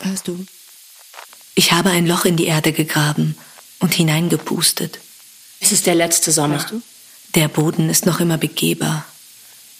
Hörst 0.00 0.28
du? 0.28 0.44
Ich 1.54 1.72
habe 1.72 1.90
ein 1.90 2.06
Loch 2.06 2.24
in 2.24 2.36
die 2.36 2.46
Erde 2.46 2.72
gegraben 2.72 3.36
und 3.80 3.94
hineingepustet. 3.94 4.98
Es 5.60 5.72
ist 5.72 5.86
der 5.86 5.94
letzte 5.94 6.32
Sommer. 6.32 6.64
Der 7.34 7.48
Boden 7.48 7.90
ist 7.90 8.06
noch 8.06 8.20
immer 8.20 8.38
begehbar. 8.38 9.04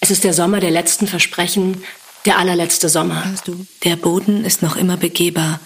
Es 0.01 0.10
ist 0.10 0.24
der 0.24 0.35
Sommer 0.35 0.60
der 0.60 0.71
letzten 0.71 1.06
Versprechen, 1.06 1.83
der 2.26 2.38
allerletzte 2.38 2.88
Sommer. 2.88 3.24
Hörst 3.24 3.48
du? 3.48 3.67
Der 3.85 3.96
Boden 3.96 4.44
ist 4.44 4.62
noch 4.62 4.76
immer 4.76 4.96
begehbar 4.96 5.60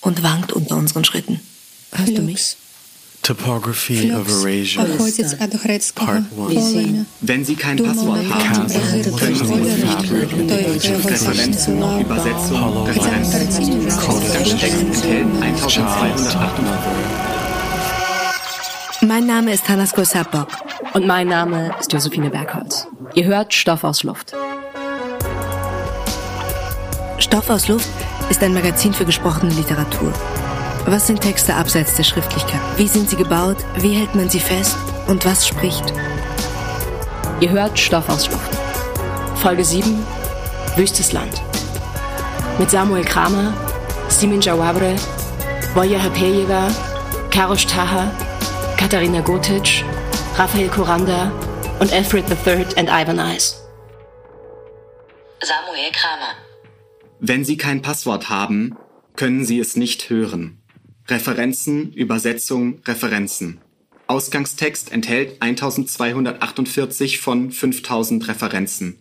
und 0.00 0.22
wankt 0.22 0.52
unter 0.52 0.76
unseren 0.76 1.04
Schritten. 1.04 1.40
Hörst 1.92 2.16
du 2.16 2.22
mich? 2.22 2.56
Topography 3.24 4.12
of 4.12 4.28
Eurasia. 4.28 4.84
Part 4.84 6.24
1. 6.50 7.06
Wenn 7.22 7.42
Sie 7.42 7.56
kein 7.56 7.78
Passwort 7.78 8.18
haben, 8.28 8.68
können 9.16 9.34
Sie 9.34 9.44
mit 9.46 11.10
Referenzen, 11.10 12.00
Übersetzung, 12.02 12.86
Referenzen, 12.86 13.88
Ganze 13.88 14.58
Text 14.58 15.04
enthält 15.06 15.26
Mein 19.00 19.26
Name 19.26 19.54
ist 19.54 19.66
Hannes 19.70 19.94
Gosabok. 19.94 20.48
Und 20.92 21.06
mein 21.06 21.28
Name 21.28 21.74
ist 21.80 21.90
Josephine 21.94 22.28
Bergholz. 22.28 22.86
Ihr 23.14 23.24
hört 23.24 23.54
Stoff 23.54 23.84
aus 23.84 24.02
Luft. 24.02 24.34
Stoff 27.16 27.48
aus 27.48 27.68
Luft 27.68 27.88
ist 28.28 28.42
ein 28.42 28.52
Magazin 28.52 28.92
für 28.92 29.06
gesprochene 29.06 29.54
Literatur. 29.54 30.12
Was 30.86 31.06
sind 31.06 31.22
Texte 31.22 31.54
abseits 31.54 31.94
der 31.96 32.02
Schriftlichkeit? 32.02 32.60
Wie 32.76 32.88
sind 32.88 33.08
sie 33.08 33.16
gebaut? 33.16 33.56
Wie 33.78 33.94
hält 33.94 34.14
man 34.14 34.28
sie 34.28 34.38
fest? 34.38 34.76
Und 35.06 35.24
was 35.24 35.48
spricht? 35.48 35.94
Ihr 37.40 37.48
hört 37.48 37.78
Stoff 37.78 38.06
aus 38.10 38.30
Luft. 38.30 38.50
Folge 39.36 39.64
7, 39.64 40.04
Wüstes 40.76 41.12
Land. 41.12 41.40
Mit 42.58 42.70
Samuel 42.70 43.02
Kramer, 43.02 43.54
Simin 44.08 44.42
Jawabre, 44.42 44.94
Voja 45.72 46.02
Hapejeva, 46.02 46.68
Karosh 47.30 47.66
Taha, 47.66 48.10
Katharina 48.76 49.22
Gotic, 49.22 49.82
Raphael 50.36 50.68
Kuranda 50.68 51.32
und 51.80 51.94
Alfred 51.94 52.26
III 52.28 52.66
and 52.76 52.90
Ivan 52.90 53.18
Ice. 53.34 53.56
Samuel 55.40 55.90
Kramer. 55.92 56.34
Wenn 57.20 57.42
Sie 57.42 57.56
kein 57.56 57.80
Passwort 57.80 58.28
haben, 58.28 58.76
können 59.16 59.46
Sie 59.46 59.58
es 59.58 59.76
nicht 59.76 60.10
hören. 60.10 60.60
Referenzen, 61.08 61.92
Übersetzung, 61.92 62.80
Referenzen. 62.86 63.60
Ausgangstext 64.06 64.92
enthält 64.92 65.40
1248 65.40 67.20
von 67.20 67.50
5000 67.50 68.28
Referenzen. 68.28 68.98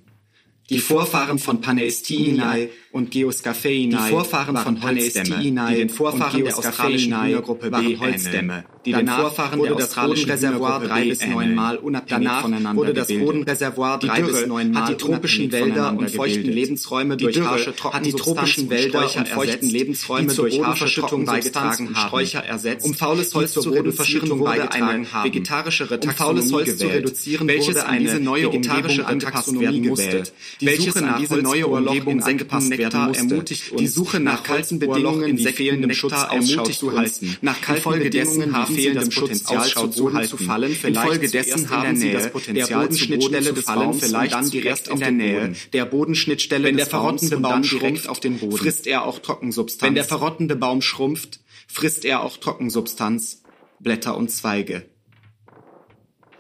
Die 0.70 0.80
Vorfahren 0.80 1.40
von 1.40 1.62
Paneistinae 1.62 2.70
und 2.94 3.10
Geoscapheinai, 3.10 4.06
die 4.06 4.12
Vorfahren 4.12 4.56
von 4.56 4.80
Paneistinae, 4.80 5.74
die 5.74 5.78
den 5.78 5.90
Vorfahren 5.90 6.44
der 6.44 6.56
australischen 6.56 7.24
Hühnergruppe 7.24 7.72
waren 7.72 8.00
Holzstämme, 8.00 8.66
die 8.86 8.94
den 8.94 9.08
Vorfahren 9.08 9.60
wurde 9.60 9.76
das 9.76 9.96
Bodenreservoir 9.96 10.80
drei 10.80 11.06
bis 11.06 11.26
neunmal 11.26 11.78
unabhängig 11.78 12.30
voneinander 12.30 12.80
wurde 12.80 12.94
das 12.94 13.08
Bodenreservoir 13.08 13.98
drei 13.98 14.22
bis 14.22 14.46
neunmal 14.46 14.84
hat 14.84 14.90
die 14.90 14.96
tropischen 14.96 15.52
Wälder 15.52 15.98
und 15.98 16.12
feuchten 16.12 16.52
Lebensräume 16.52 17.18
durch 17.18 17.42
harsche 17.42 17.74
hat 17.92 18.06
die 18.06 18.14
tropischen 18.14 18.70
Wälder 18.70 19.16
und 19.16 19.28
feuchten 19.28 19.70
Lebensräume 19.70 20.32
durch 20.32 20.62
harsche 20.62 20.84
Verschüttung 20.84 21.26
beigetragen 21.26 21.96
haben, 21.96 22.08
Sträucher 22.08 22.44
ersetzt, 22.44 22.86
um 22.86 22.94
faules 22.94 23.34
Holz 23.34 23.54
zur 23.54 23.74
Bodenverschichtung 23.74 24.38
wurde 24.38 24.72
eine 24.72 25.08
vegetarischere 25.24 26.00
Taxonomie 26.00 26.76
zu 26.76 26.88
reduzieren, 26.88 27.48
welches 27.48 27.78
an 27.78 27.98
diese 27.98 28.20
neue 28.20 28.52
vegetarische 28.52 29.02
Taxonomie 29.02 29.82
gewählt. 29.82 30.32
welches 30.60 30.96
an 30.98 31.16
diese 31.20 31.38
neue 31.38 31.66
Umgebung 31.66 32.22
angepasst 32.22 32.83
werden 32.92 33.38
musste. 33.38 33.44
Die 33.78 33.88
Suche 33.88 34.20
nach 34.20 34.44
kalten 34.44 34.80
Bedingungen, 34.80 35.38
die 35.38 35.48
fehlendem 35.48 35.94
Schutz 35.94 36.14
ermutigt 36.14 36.80
zu 36.80 36.98
halten. 36.98 37.38
Nach 37.42 37.60
kalten 37.62 38.00
Bedingungen 38.00 38.56
haben 38.56 38.76
sie 38.76 38.94
das 38.94 39.10
Potenzial 39.10 39.68
zu 39.68 39.88
Boden 39.90 40.24
zu 40.26 40.38
fallen. 40.38 40.76
Infolgedessen 40.84 41.70
haben 41.70 41.96
sie 41.96 42.12
das 42.12 42.32
Potenzial 42.32 42.68
der 42.68 42.76
Bodenschnittstelle 42.78 43.54
des 43.54 43.64
fallen, 43.64 43.94
vielleicht 43.94 44.34
dann 44.34 44.50
direkt 44.50 44.88
in 44.88 45.00
der 45.00 45.12
Nähe 45.12 45.54
der 45.72 45.86
Bodenschnittstelle 45.86 46.66
Wenn 46.66 46.78
der 46.78 46.86
verrottende 46.86 47.38
Baum 47.38 47.62
direkt 47.62 48.08
auf 48.08 48.20
den 48.20 48.40
Boden 48.40 48.58
frisst 48.58 48.88
er 48.88 49.06
auch 49.06 49.20
Trockensubstanz. 49.20 49.88
Wenn 49.88 49.96
der 49.96 50.04
verrottende 50.04 50.56
Baum 50.56 50.82
schrumpft, 50.82 51.40
frisst 51.68 52.06
er 52.06 52.24
auch 52.24 52.38
Trockensubstanz, 52.38 53.44
Blätter 53.80 54.18
und 54.18 54.30
Zweige. 54.32 54.86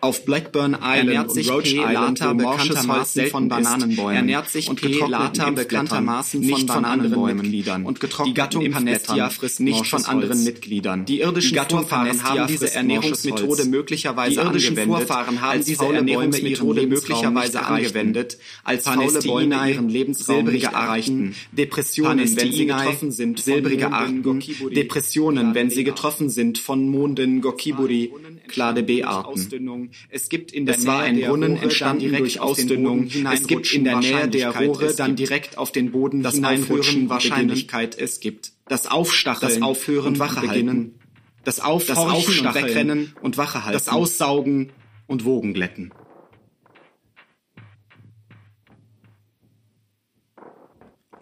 Auf 0.03 0.25
Blackburn 0.25 0.73
Island 0.73 0.97
ernährt 0.97 1.31
sich 1.31 1.49
Roach 1.49 1.63
P. 1.63 1.77
Lata 1.77 2.33
bekanntermaßen 2.33 3.27
von 3.27 3.47
Bananenbäumen. 3.47 4.15
Ernährt 4.17 4.49
sich 4.49 4.67
und 4.67 4.81
P. 4.81 4.99
Lata 4.99 5.49
bekanntermaßen 5.49 6.43
von 6.43 6.65
Bananenbäumen 6.65 7.85
und 7.85 7.99
Die 8.25 8.33
Gattung 8.33 8.69
Panestia 8.69 9.29
frisst 9.29 9.61
nicht 9.61 9.87
von 9.87 10.03
anderen 10.03 10.43
Mitgliedern. 10.43 11.05
Die 11.05 11.21
irdischen 11.21 11.57
Vorfahren 11.57 12.21
haben 12.21 12.47
diese 12.47 12.73
Ernährungsmethode 12.73 13.63
möglicherweise 13.63 14.41
angewendet. 14.41 14.87
Vorfahren 14.89 15.41
haben 15.41 15.63
diese 15.63 15.85
Ernährungsmethode 15.85 16.85
möglicherweise 16.85 17.65
angewendet, 17.65 18.37
als 18.65 18.83
faule 18.83 19.21
Bäume 19.21 19.69
ihren 19.71 19.87
Lebensraum 19.87 20.47
nicht 20.47 20.65
erreichten. 20.65 21.33
Depressionen, 21.53 22.35
wenn 22.35 22.51
sie 22.51 22.65
getroffen 22.65 23.11
sind, 23.13 23.39
silbrige 23.39 23.93
Arten. 23.93 24.41
Depressionen, 24.69 25.55
wenn 25.55 25.69
sie 25.69 25.85
getroffen 25.85 26.29
sind 26.29 26.57
von 26.57 26.89
Monden 26.89 27.39
Gokiburi, 27.39 28.11
Klade 28.47 28.83
B-Arten. 28.83 29.91
Es 30.09 30.29
gibt 30.29 30.51
in 30.51 30.65
der 30.65 30.77
es 30.77 30.85
war 30.85 31.01
ein 31.01 31.19
Brunnen 31.19 31.57
entstanden 31.57 32.15
durch 32.15 32.39
Ausdünnung. 32.39 33.09
Es 33.31 33.47
gibt 33.47 33.73
in 33.73 33.83
der 33.83 33.97
Nähe 33.97 34.27
der 34.27 34.55
Rohre 34.55 34.93
dann 34.95 35.15
direkt 35.15 35.57
auf 35.57 35.71
den 35.71 35.91
Boden 35.91 36.23
das 36.23 36.43
Aufhören 36.43 37.09
Wahrscheinlichkeit 37.09 37.97
es 37.97 38.19
gibt. 38.19 38.53
Das 38.67 38.87
Aufstacheln, 38.87 39.53
das 39.53 39.61
Aufhören 39.61 40.07
und 40.13 40.19
Wachehalten. 40.19 40.99
Das 41.43 41.59
Aufhorchen 41.59 42.47
und 42.47 42.55
Wegrennen 42.55 43.13
und 43.21 43.37
Wachehalten. 43.37 43.73
Das 43.73 43.89
Aussaugen 43.89 44.71
und 45.07 45.25
Wogenglätten. 45.25 45.93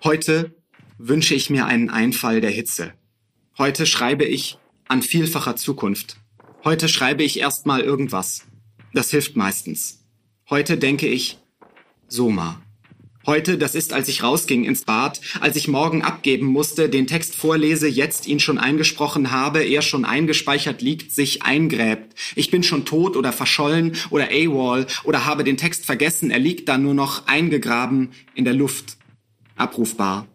Heute 0.04 0.56
wünsche 0.98 1.36
ich 1.36 1.50
mir 1.50 1.66
einen 1.66 1.90
Einfall 1.90 2.42
der 2.42 2.52
Hitze. 2.52 2.94
Heute 3.58 3.86
schreibe 3.86 4.26
ich 4.26 4.58
an 4.88 5.02
vielfacher 5.02 5.56
Zukunft. 5.56 6.21
Heute 6.64 6.88
schreibe 6.88 7.24
ich 7.24 7.40
erstmal 7.40 7.82
irgendwas. 7.82 8.44
Das 8.94 9.10
hilft 9.10 9.36
meistens. 9.36 10.06
Heute 10.48 10.78
denke 10.78 11.08
ich, 11.08 11.40
Soma. 12.08 12.62
Heute, 13.26 13.58
das 13.58 13.74
ist, 13.74 13.94
als 13.94 14.08
ich 14.10 14.22
rausging 14.22 14.64
ins 14.64 14.84
Bad, 14.84 15.22
als 15.40 15.56
ich 15.56 15.68
morgen 15.68 16.04
abgeben 16.04 16.46
musste, 16.46 16.88
den 16.88 17.08
Text 17.08 17.36
vorlese, 17.36 17.88
jetzt 17.88 18.28
ihn 18.28 18.40
schon 18.40 18.60
eingesprochen 18.60 19.32
habe, 19.32 19.64
er 19.64 19.82
schon 19.82 20.06
eingespeichert 20.06 20.84
liegt, 20.84 21.12
sich 21.12 21.42
eingräbt. 21.42 22.14
Ich 22.36 22.52
bin 22.52 22.62
schon 22.62 22.86
tot 22.86 23.16
oder 23.18 23.32
verschollen 23.32 23.96
oder 24.12 24.30
AWOL 24.32 24.86
oder 25.04 25.26
habe 25.26 25.44
den 25.44 25.58
Text 25.58 25.86
vergessen, 25.86 26.30
er 26.30 26.40
liegt 26.40 26.70
da 26.70 26.78
nur 26.78 26.94
noch 26.94 27.28
eingegraben 27.28 28.12
in 28.36 28.46
der 28.46 28.54
Luft. 28.54 28.98
Abrufbar. 29.56 30.28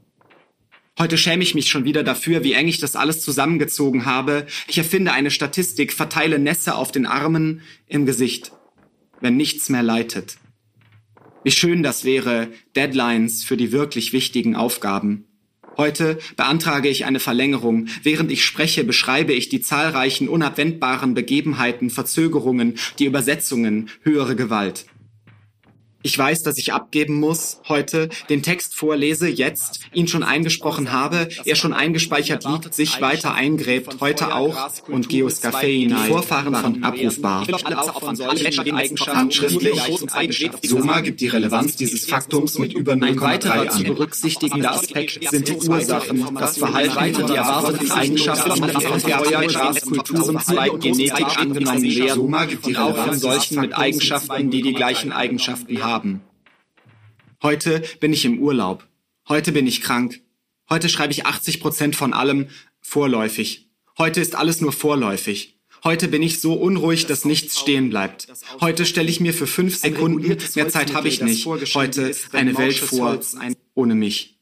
Heute 0.98 1.18
schäme 1.18 1.42
ich 1.42 1.54
mich 1.54 1.68
schon 1.68 1.84
wieder 1.84 2.02
dafür, 2.02 2.42
wie 2.42 2.54
eng 2.54 2.68
ich 2.68 2.78
das 2.78 2.96
alles 2.96 3.20
zusammengezogen 3.20 4.06
habe. 4.06 4.46
Ich 4.66 4.78
erfinde 4.78 5.12
eine 5.12 5.30
Statistik, 5.30 5.92
verteile 5.92 6.38
Nässe 6.38 6.74
auf 6.74 6.90
den 6.90 7.04
Armen, 7.04 7.60
im 7.86 8.06
Gesicht, 8.06 8.52
wenn 9.20 9.36
nichts 9.36 9.68
mehr 9.68 9.82
leitet. 9.82 10.38
Wie 11.44 11.50
schön 11.50 11.82
das 11.82 12.04
wäre, 12.04 12.48
Deadlines 12.76 13.44
für 13.44 13.58
die 13.58 13.72
wirklich 13.72 14.14
wichtigen 14.14 14.56
Aufgaben. 14.56 15.26
Heute 15.76 16.18
beantrage 16.34 16.88
ich 16.88 17.04
eine 17.04 17.20
Verlängerung. 17.20 17.88
Während 18.02 18.32
ich 18.32 18.42
spreche, 18.42 18.82
beschreibe 18.82 19.34
ich 19.34 19.50
die 19.50 19.60
zahlreichen 19.60 20.30
unabwendbaren 20.30 21.12
Begebenheiten, 21.12 21.90
Verzögerungen, 21.90 22.78
die 22.98 23.04
Übersetzungen, 23.04 23.90
höhere 24.00 24.34
Gewalt. 24.34 24.86
Ich 26.06 26.16
weiß, 26.16 26.44
dass 26.44 26.56
ich 26.56 26.72
abgeben 26.72 27.14
muss, 27.14 27.58
heute, 27.68 28.10
den 28.28 28.40
Text 28.40 28.76
vorlese, 28.76 29.26
jetzt, 29.26 29.80
ihn 29.92 30.06
schon 30.06 30.22
eingesprochen 30.22 30.92
habe, 30.92 31.28
er 31.44 31.56
schon 31.56 31.72
eingespeichert 31.72 32.44
liegt, 32.44 32.72
sich 32.72 33.00
weiter 33.00 33.34
eingräbt, 33.34 33.96
heute 33.98 34.32
auch, 34.32 34.70
und 34.86 35.08
Geoscapheinai, 35.08 36.04
die 36.04 36.08
Vorfahren 36.08 36.54
von 36.54 36.84
abrufbar. 36.84 37.44
Handschriftlich, 39.16 39.80
Soma 40.62 41.00
gibt 41.00 41.20
die 41.20 41.26
Relevanz 41.26 41.74
dieses 41.74 42.06
Faktums 42.06 42.56
mit 42.56 42.72
über 42.72 42.92
0,3 42.92 43.02
Ein 43.02 43.20
weiterer 43.20 43.68
zu 43.70 43.82
berücksichtigender 43.82 44.74
Aspekt 44.74 45.28
sind 45.28 45.48
die 45.48 45.68
Ursachen, 45.68 46.36
das 46.38 46.58
Verhalten 46.58 47.26
die 47.26 47.34
erwarteten 47.34 47.90
Eigenschaften, 47.90 48.62
von 48.62 49.00
Feuer, 49.00 49.72
Kulturenzweig, 49.80 50.80
Genetik 50.80 51.36
angenommen 51.36 51.82
werden, 51.82 52.14
Soma 52.14 52.44
gibt 52.44 52.64
die 52.66 52.76
auch 52.76 52.96
von 52.96 53.18
solchen 53.18 53.60
mit 53.60 53.76
Eigenschaften, 53.76 54.50
die 54.52 54.62
die 54.62 54.74
gleichen 54.74 55.10
Eigenschaften 55.10 55.82
haben 55.82 55.95
haben. 55.96 56.20
Heute 57.42 57.82
bin 58.00 58.12
ich 58.12 58.24
im 58.26 58.38
Urlaub. 58.38 58.86
Heute 59.28 59.52
bin 59.52 59.66
ich 59.66 59.80
krank. 59.80 60.20
Heute 60.68 60.88
schreibe 60.88 61.12
ich 61.12 61.24
80 61.24 61.60
Prozent 61.60 61.96
von 61.96 62.12
allem 62.12 62.48
vorläufig. 62.80 63.70
Heute 63.96 64.20
ist 64.20 64.34
alles 64.34 64.60
nur 64.60 64.72
vorläufig. 64.72 65.58
Heute 65.84 66.08
bin 66.08 66.22
ich 66.22 66.40
so 66.40 66.54
unruhig, 66.54 67.06
dass 67.06 67.24
nichts 67.24 67.58
stehen 67.58 67.88
bleibt. 67.88 68.28
Heute 68.60 68.84
stelle 68.84 69.08
ich 69.08 69.20
mir 69.20 69.32
für 69.32 69.46
fünf 69.46 69.76
Sekunden, 69.76 70.36
mehr 70.54 70.68
Zeit 70.68 70.94
habe 70.94 71.08
ich 71.08 71.22
nicht, 71.22 71.46
heute 71.46 72.14
eine 72.32 72.58
Welt 72.58 72.76
vor, 72.76 73.20
ohne 73.74 73.94
mich. 73.94 74.35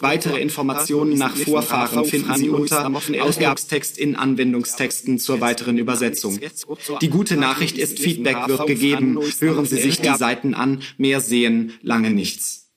Weitere 0.00 0.40
Informationen 0.40 1.18
nach 1.18 1.36
Vorfahren 1.36 2.04
finden 2.04 2.34
Sie 2.36 2.48
unter 2.48 2.90
Ausgabstext 3.20 3.98
in 3.98 4.14
Anwendungstexten 4.16 5.18
zur 5.18 5.40
weiteren 5.40 5.78
Übersetzung. 5.78 6.38
Die 7.00 7.10
gute 7.10 7.36
Nachricht 7.36 7.78
ist, 7.78 7.98
Feedback 7.98 8.36
wird 8.46 8.66
gegeben. 8.66 9.18
Hören 9.40 9.66
Sie 9.66 9.80
sich 9.80 10.00
die 10.00 10.14
Seiten 10.14 10.54
an. 10.54 10.82
Mehr 10.96 11.20
sehen, 11.20 11.72
lange 11.82 12.10
nichts. 12.10 12.70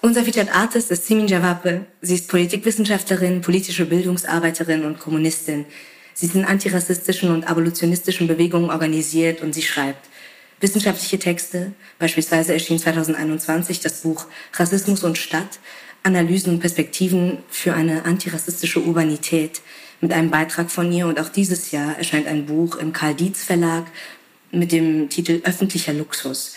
Unser 0.00 0.22
Featured 0.22 0.54
Artist 0.54 0.90
ist 0.90 1.06
Simin 1.06 1.26
Jawapre. 1.26 1.86
Sie 2.00 2.14
ist 2.14 2.28
Politikwissenschaftlerin, 2.28 3.40
politische 3.40 3.86
Bildungsarbeiterin 3.86 4.84
und 4.84 5.00
Kommunistin. 5.00 5.66
Sie 6.14 6.26
ist 6.26 6.34
in 6.34 6.44
antirassistischen 6.44 7.30
und 7.30 7.44
abolitionistischen 7.44 8.26
Bewegungen 8.26 8.70
organisiert 8.70 9.42
und 9.42 9.54
sie 9.54 9.62
schreibt 9.62 10.08
wissenschaftliche 10.60 11.18
Texte. 11.18 11.72
Beispielsweise 11.98 12.52
erschien 12.52 12.78
2021 12.78 13.80
das 13.80 14.02
Buch 14.02 14.26
Rassismus 14.54 15.04
und 15.04 15.18
Stadt, 15.18 15.58
Analysen 16.02 16.54
und 16.54 16.60
Perspektiven 16.60 17.38
für 17.48 17.74
eine 17.74 18.04
antirassistische 18.04 18.80
Urbanität 18.80 19.60
mit 20.00 20.12
einem 20.12 20.30
Beitrag 20.30 20.70
von 20.70 20.90
ihr. 20.92 21.06
Und 21.06 21.20
auch 21.20 21.28
dieses 21.28 21.70
Jahr 21.70 21.98
erscheint 21.98 22.26
ein 22.26 22.46
Buch 22.46 22.76
im 22.76 22.92
Karl 22.92 23.14
Dietz 23.14 23.42
Verlag 23.42 23.86
mit 24.52 24.72
dem 24.72 25.08
Titel 25.08 25.40
Öffentlicher 25.44 25.92
Luxus. 25.92 26.54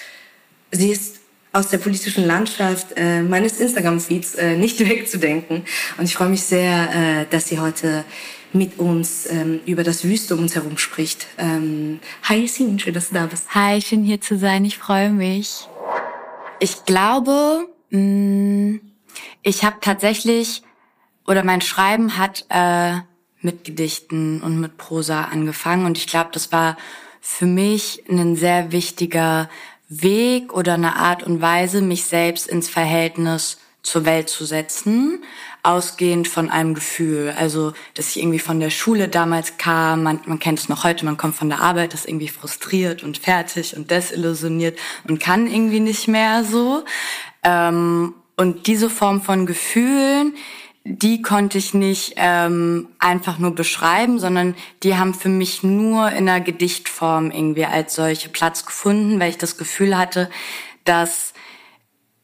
Sie 0.71 0.91
ist 0.91 1.19
aus 1.51 1.69
der 1.69 1.79
politischen 1.79 2.25
Landschaft 2.25 2.87
äh, 2.95 3.21
meines 3.23 3.59
Instagram-Feeds 3.59 4.35
äh, 4.35 4.55
nicht 4.55 4.79
wegzudenken. 4.87 5.63
Und 5.97 6.05
ich 6.05 6.13
freue 6.13 6.29
mich 6.29 6.43
sehr, 6.43 6.89
äh, 6.93 7.25
dass 7.29 7.47
sie 7.47 7.59
heute 7.59 8.05
mit 8.53 8.79
uns 8.79 9.27
ähm, 9.29 9.59
über 9.65 9.83
das 9.83 10.03
Wüste 10.03 10.35
um 10.35 10.41
uns 10.41 10.55
herum 10.55 10.77
spricht. 10.77 11.27
Ähm, 11.37 11.99
hi 12.23 12.47
Sin, 12.47 12.79
schön, 12.79 12.93
dass 12.93 13.09
du 13.09 13.15
da 13.15 13.25
bist. 13.25 13.53
Hi, 13.53 13.81
schön 13.81 14.03
hier 14.03 14.21
zu 14.21 14.37
sein. 14.37 14.65
Ich 14.65 14.77
freue 14.77 15.11
mich. 15.11 15.67
Ich 16.59 16.85
glaube, 16.85 17.67
mh, 17.89 17.99
mm, 17.99 18.81
ich 19.43 19.63
habe 19.63 19.77
tatsächlich 19.81 20.63
oder 21.27 21.43
mein 21.43 21.61
Schreiben 21.61 22.17
hat 22.17 22.45
äh, 22.49 22.97
mit 23.41 23.63
Gedichten 23.63 24.41
und 24.41 24.59
mit 24.59 24.77
Prosa 24.77 25.25
angefangen 25.25 25.85
und 25.85 25.97
ich 25.97 26.07
glaube, 26.07 26.29
das 26.33 26.51
war 26.51 26.77
für 27.21 27.45
mich 27.45 28.03
ein 28.09 28.35
sehr 28.35 28.71
wichtiger 28.71 29.49
Weg 29.87 30.53
oder 30.53 30.73
eine 30.75 30.95
Art 30.95 31.23
und 31.23 31.41
Weise, 31.41 31.81
mich 31.81 32.05
selbst 32.05 32.47
ins 32.47 32.69
Verhältnis 32.69 33.57
zur 33.81 34.05
Welt 34.05 34.29
zu 34.29 34.45
setzen, 34.45 35.23
ausgehend 35.63 36.27
von 36.27 36.49
einem 36.49 36.73
Gefühl. 36.73 37.33
Also, 37.37 37.73
dass 37.93 38.09
ich 38.09 38.19
irgendwie 38.21 38.39
von 38.39 38.59
der 38.59 38.69
Schule 38.69 39.07
damals 39.07 39.57
kam, 39.57 40.03
man, 40.03 40.21
man 40.25 40.39
kennt 40.39 40.59
es 40.59 40.69
noch 40.69 40.83
heute, 40.83 41.05
man 41.05 41.17
kommt 41.17 41.35
von 41.35 41.49
der 41.49 41.61
Arbeit, 41.61 41.93
ist 41.93 42.07
irgendwie 42.07 42.29
frustriert 42.29 43.03
und 43.03 43.17
fertig 43.17 43.75
und 43.75 43.91
desillusioniert 43.91 44.77
und 45.07 45.19
kann 45.19 45.47
irgendwie 45.47 45.81
nicht 45.81 46.07
mehr 46.07 46.43
so. 46.43 46.83
Ähm, 47.43 48.13
und 48.37 48.67
diese 48.67 48.89
Form 48.89 49.21
von 49.21 49.45
Gefühlen, 49.45 50.33
die 50.85 51.21
konnte 51.21 51.57
ich 51.57 51.73
nicht 51.73 52.13
ähm, 52.15 52.87
einfach 52.99 53.37
nur 53.37 53.53
beschreiben, 53.53 54.17
sondern 54.17 54.55
die 54.81 54.95
haben 54.95 55.13
für 55.13 55.29
mich 55.29 55.61
nur 55.61 56.09
in 56.11 56.29
einer 56.29 56.39
Gedichtform 56.39 57.31
irgendwie 57.31 57.65
als 57.65 57.95
solche 57.95 58.29
Platz 58.29 58.65
gefunden, 58.65 59.19
weil 59.19 59.29
ich 59.29 59.37
das 59.37 59.57
Gefühl 59.57 59.97
hatte, 59.97 60.29
dass 60.85 61.33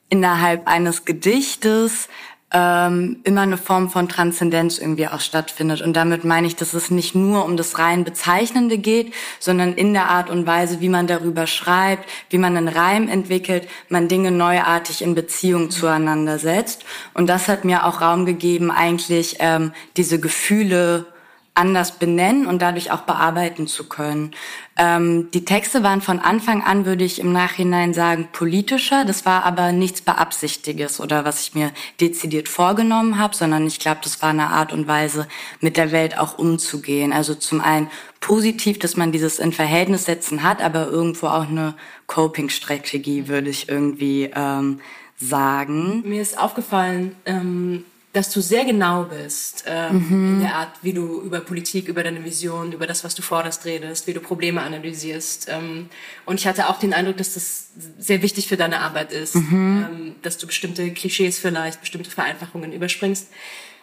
innerhalb 0.10 0.68
eines 0.68 1.04
Gedichtes 1.06 2.08
ähm, 2.54 3.22
immer 3.24 3.42
eine 3.42 3.58
Form 3.58 3.90
von 3.90 4.08
Transzendenz 4.08 4.78
irgendwie 4.78 5.08
auch 5.08 5.20
stattfindet. 5.20 5.82
Und 5.82 5.94
damit 5.94 6.24
meine 6.24 6.48
ich, 6.48 6.56
dass 6.56 6.74
es 6.74 6.92
nicht 6.92 7.16
nur 7.16 7.44
um 7.44 7.58
das 7.58 7.80
rein 7.80 8.04
Bezeichnende 8.04 8.78
geht, 8.78 9.14
sondern 9.40 9.74
in 9.74 9.94
der 9.94 10.10
Art 10.10 10.30
und 10.30 10.46
Weise, 10.46 10.80
wie 10.80 10.90
man 10.90 11.08
darüber 11.08 11.48
schreibt, 11.48 12.08
wie 12.30 12.38
man 12.38 12.56
einen 12.56 12.68
Reim 12.68 13.10
entwickelt, 13.10 13.68
man 13.90 14.08
Dinge 14.08 14.32
neuartig 14.32 15.02
in 15.02 15.16
Beziehung 15.16 15.72
zueinander 15.72 16.38
setzt. 16.38 16.86
Und 17.14 17.28
das 17.28 17.48
hat 17.48 17.66
mir 17.66 17.86
auch 17.86 18.02
Raum 18.02 18.26
gegeben, 18.26 18.72
eigentlich 18.72 19.38
ähm, 19.40 19.74
diese 19.98 20.20
Gefühle 20.20 21.08
anders 21.56 21.94
benennen 21.94 22.48
und 22.48 22.62
dadurch 22.62 22.92
auch 22.92 23.02
bearbeiten 23.02 23.66
zu 23.66 23.88
können. 23.88 24.32
Ähm, 24.78 25.32
die 25.32 25.46
Texte 25.46 25.84
waren 25.84 26.02
von 26.02 26.20
Anfang 26.20 26.62
an, 26.62 26.86
würde 26.86 27.06
ich 27.06 27.20
im 27.20 27.32
Nachhinein 27.32 27.94
sagen, 27.94 28.28
politischer. 28.34 29.06
Das 29.06 29.26
war 29.26 29.46
aber 29.46 29.72
nichts 29.72 30.02
Beabsichtiges 30.02 31.00
oder 31.00 31.24
was 31.24 31.42
ich 31.42 31.56
mir 31.56 31.72
dezidiert 32.02 32.50
vorgenommen 32.50 33.18
habe, 33.18 33.36
sondern 33.36 33.66
ich 33.66 33.80
glaube, 33.80 34.02
das 34.04 34.22
war 34.22 34.30
eine 34.30 34.48
Art 34.48 34.74
und 34.74 34.88
Weise, 34.88 35.28
mit 35.62 35.78
der 35.78 35.94
Welt 35.94 36.20
auch 36.20 36.38
umzugehen. 36.38 37.14
Also 37.14 37.34
zum 37.36 37.62
einen 37.62 37.90
positiv, 38.20 38.78
dass 38.78 38.98
man 38.98 39.14
dieses 39.14 39.40
in 39.40 39.54
Verhältnis 39.54 40.04
setzen 40.06 40.44
hat, 40.44 40.62
aber 40.62 40.88
irgendwo 40.88 41.28
auch 41.28 41.48
eine 41.48 41.74
Coping-Strategie, 42.08 43.30
würde 43.30 43.50
ich 43.50 43.70
irgendwie 43.70 44.30
ähm, 44.36 44.82
sagen. 45.18 46.04
Mir 46.06 46.22
ist 46.22 46.38
aufgefallen, 46.38 47.16
ähm 47.26 47.86
dass 48.16 48.30
du 48.30 48.40
sehr 48.40 48.64
genau 48.64 49.04
bist 49.04 49.66
ähm, 49.68 50.08
mhm. 50.08 50.34
in 50.36 50.40
der 50.40 50.56
Art, 50.56 50.70
wie 50.82 50.94
du 50.94 51.22
über 51.22 51.42
Politik, 51.42 51.90
über 51.90 52.02
deine 52.02 52.24
Vision, 52.24 52.72
über 52.72 52.88
das, 52.88 53.04
was 53.04 53.14
du 53.14 53.22
forderst, 53.22 53.66
redest, 53.66 54.08
wie 54.08 54.14
du 54.14 54.22
Probleme 54.22 54.62
analysierst. 54.62 55.50
Ähm, 55.50 55.90
und 56.26 56.40
ich 56.40 56.48
hatte 56.48 56.70
auch 56.70 56.80
den 56.80 56.94
Eindruck, 56.94 57.18
dass 57.18 57.34
das 57.34 57.68
sehr 58.00 58.22
wichtig 58.22 58.48
für 58.48 58.56
deine 58.56 58.80
Arbeit 58.80 59.12
ist, 59.12 59.36
mhm. 59.36 59.86
ähm, 59.92 60.16
dass 60.22 60.38
du 60.38 60.48
bestimmte 60.48 60.92
Klischees 60.92 61.40
vielleicht, 61.40 61.82
bestimmte 61.82 62.10
Vereinfachungen 62.10 62.72
überspringst. 62.72 63.28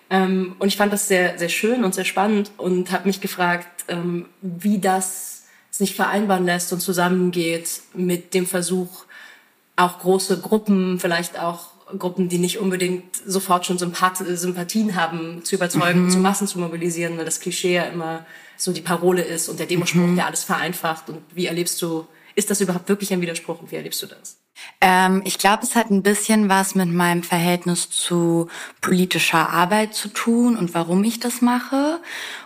Ähm, 0.08 0.56
und 0.58 0.68
ich 0.68 0.78
fand 0.78 0.94
das 0.94 1.08
sehr, 1.08 1.38
sehr 1.38 1.50
schön 1.50 1.84
und 1.84 1.94
sehr 1.94 2.06
spannend 2.06 2.52
und 2.56 2.90
habe 2.90 3.08
mich 3.08 3.20
gefragt, 3.20 3.84
ähm, 3.88 4.30
wie 4.40 4.78
das 4.78 5.42
sich 5.70 5.94
vereinbaren 5.94 6.46
lässt 6.46 6.72
und 6.72 6.80
zusammengeht 6.80 7.82
mit 7.92 8.32
dem 8.32 8.46
Versuch, 8.46 9.04
auch 9.76 9.98
große 9.98 10.40
Gruppen, 10.40 10.98
vielleicht 10.98 11.38
auch 11.38 11.71
Gruppen, 11.98 12.28
die 12.28 12.38
nicht 12.38 12.58
unbedingt 12.58 13.04
sofort 13.26 13.66
schon 13.66 13.78
Sympath 13.78 14.18
Sympathien 14.18 14.96
haben, 14.96 15.44
zu 15.44 15.56
überzeugen, 15.56 16.04
mhm. 16.04 16.10
zu 16.10 16.18
Massen 16.18 16.46
zu 16.46 16.58
mobilisieren, 16.58 17.18
weil 17.18 17.24
das 17.24 17.40
Klischee 17.40 17.74
ja 17.74 17.84
immer 17.84 18.26
so 18.56 18.72
die 18.72 18.80
Parole 18.80 19.22
ist 19.22 19.48
und 19.48 19.58
der 19.58 19.66
Demospruch, 19.66 20.00
mhm. 20.00 20.16
der 20.16 20.26
alles 20.26 20.44
vereinfacht. 20.44 21.08
Und 21.08 21.22
wie 21.34 21.46
erlebst 21.46 21.80
du, 21.82 22.06
ist 22.34 22.50
das 22.50 22.60
überhaupt 22.60 22.88
wirklich 22.88 23.12
ein 23.12 23.20
Widerspruch 23.20 23.60
und 23.60 23.70
wie 23.70 23.76
erlebst 23.76 24.02
du 24.02 24.06
das? 24.06 24.38
Ähm, 24.80 25.22
ich 25.24 25.38
glaube, 25.38 25.62
es 25.62 25.74
hat 25.74 25.90
ein 25.90 26.02
bisschen 26.02 26.48
was 26.48 26.74
mit 26.74 26.88
meinem 26.88 27.22
Verhältnis 27.22 27.90
zu 27.90 28.48
politischer 28.80 29.48
Arbeit 29.50 29.94
zu 29.94 30.08
tun 30.08 30.56
und 30.56 30.74
warum 30.74 31.02
ich 31.04 31.20
das 31.20 31.40
mache. 31.40 32.00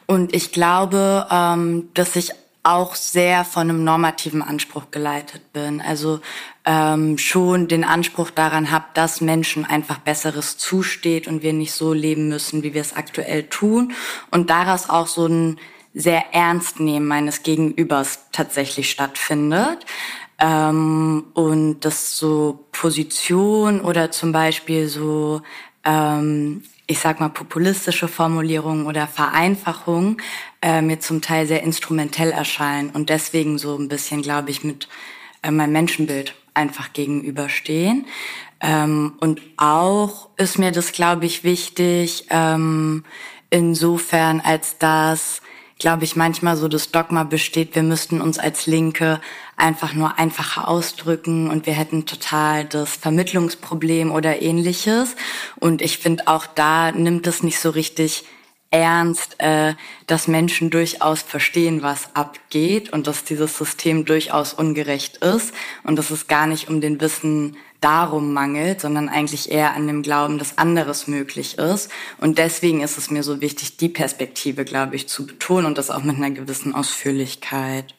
Und 0.07 0.35
ich 0.35 0.53
glaube, 0.53 1.27
ähm, 1.31 1.89
dass 1.95 2.17
ich 2.17 2.33
auch 2.67 2.97
sehr 2.97 3.45
von 3.45 3.71
einem 3.71 3.85
normativen 3.85 4.43
Anspruch 4.43 4.91
geleitet 4.91 5.53
bin. 5.53 5.81
Also 5.81 6.21
ähm, 6.67 7.17
schon 7.17 7.69
den 7.69 7.85
Anspruch 7.85 8.31
daran 8.31 8.71
habe, 8.73 8.87
dass 8.95 9.21
Menschen 9.21 9.65
einfach 9.65 9.99
Besseres 9.99 10.59
zusteht 10.59 11.29
und 11.29 11.43
wir 11.43 11.53
nicht 11.53 11.73
so 11.73 11.93
leben 11.93 12.29
müssen, 12.29 12.63
wie 12.65 12.75
wir 12.75 12.81
es 12.81 12.97
aktuell 12.97 13.45
tun. 13.45 13.93
Und 14.33 14.51
daraus 14.51 14.91
auch 14.91 15.07
so 15.07 15.27
ein 15.27 15.59
sehr 15.95 16.35
ernst 16.35 16.81
nehmen 16.81 17.07
meines 17.07 17.45
Gegenübers 17.45 18.27
tatsächlich 18.33 18.91
stattfindet. 18.91 19.87
Ähm, 20.39 21.25
und 21.33 21.81
dass 21.81 22.19
so 22.19 22.67
Position 22.73 23.81
oder 23.81 24.11
zum 24.11 24.33
Beispiel 24.33 24.89
so 24.89 25.41
ähm, 25.85 26.63
ich 26.89 27.01
sag 27.01 27.19
mal, 27.21 27.31
populistische 27.31 28.07
Formulierungen 28.07 28.87
oder 28.87 29.07
Vereinfachungen 29.07 30.19
äh, 30.63 30.83
mir 30.83 31.01
zum 31.01 31.21
Teil 31.21 31.47
sehr 31.47 31.63
instrumentell 31.63 32.31
erscheinen 32.31 32.91
und 32.91 33.09
deswegen 33.09 33.59
so 33.59 33.77
ein 33.77 33.89
bisschen, 33.89 34.23
glaube 34.23 34.51
ich, 34.51 34.63
mit 34.63 34.89
äh, 35.43 35.51
meinem 35.51 35.73
Menschenbild 35.73 36.35
einfach 36.57 36.93
gegenüberstehen. 36.93 38.07
Ähm, 38.61 39.15
und 39.21 39.41
auch 39.57 40.31
ist 40.37 40.59
mir 40.59 40.73
das, 40.73 40.93
glaube 40.93 41.27
ich, 41.27 41.45
wichtig, 41.45 42.27
ähm, 42.31 43.05
insofern, 43.51 44.41
als 44.41 44.79
dass 44.79 45.43
glaube 45.79 46.05
ich, 46.05 46.17
manchmal 46.17 46.57
so 46.57 46.69
das 46.69 46.91
Dogma 46.91 47.25
besteht, 47.25 47.75
wir 47.75 47.83
müssten 47.83 48.21
uns 48.21 48.39
als 48.39 48.67
Linke 48.67 49.21
einfach 49.57 49.93
nur 49.93 50.19
einfacher 50.19 50.69
ausdrücken 50.69 51.51
und 51.51 51.67
wir 51.67 51.75
hätten 51.75 52.07
total 52.07 52.65
das 52.65 52.97
Vermittlungsproblem 52.97 54.11
oder 54.11 54.41
ähnliches. 54.41 55.17
Und 55.57 55.83
ich 55.83 55.99
finde 55.99 56.29
auch 56.29 56.47
da 56.47 56.93
nimmt 56.93 57.27
es 57.27 57.43
nicht 57.43 57.59
so 57.59 57.71
richtig 57.71 58.25
ernst, 58.77 59.37
äh, 59.39 59.75
dass 60.07 60.29
Menschen 60.29 60.69
durchaus 60.69 61.23
verstehen, 61.23 61.83
was 61.83 62.15
abgeht 62.15 62.93
und 62.93 63.07
dass 63.07 63.25
dieses 63.25 63.57
System 63.57 64.05
durchaus 64.05 64.53
ungerecht 64.53 65.17
ist 65.19 65.55
und 65.83 65.97
dass 65.97 66.11
es 66.11 66.27
gar 66.27 66.47
nicht 66.47 66.69
um 66.69 66.83
den 66.83 67.01
Wissen 67.01 67.57
darum 67.81 68.33
mangelt, 68.33 68.81
sondern 68.81 69.09
eigentlich 69.09 69.51
eher 69.51 69.75
an 69.75 69.87
dem 69.87 70.03
Glauben, 70.03 70.39
dass 70.39 70.59
anderes 70.59 71.09
möglich 71.09 71.57
ist. 71.57 71.91
Und 72.19 72.37
deswegen 72.39 72.83
ist 72.83 72.99
es 72.99 73.11
mir 73.11 73.23
so 73.23 73.41
wichtig, 73.41 73.79
die 73.79 73.89
Perspektive, 73.89 74.65
glaube 74.65 74.97
ich, 74.97 75.09
zu 75.09 75.27
betonen 75.27 75.67
und 75.67 75.79
das 75.79 75.91
auch 75.91 76.03
mit 76.03 76.17
einer 76.17 76.31
gewissen 76.31 76.75
Ausführlichkeit. 76.75 77.96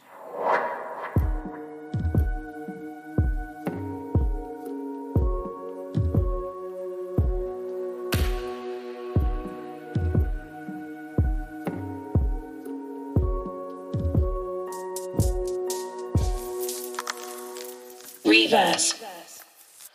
Reverse. 18.47 18.95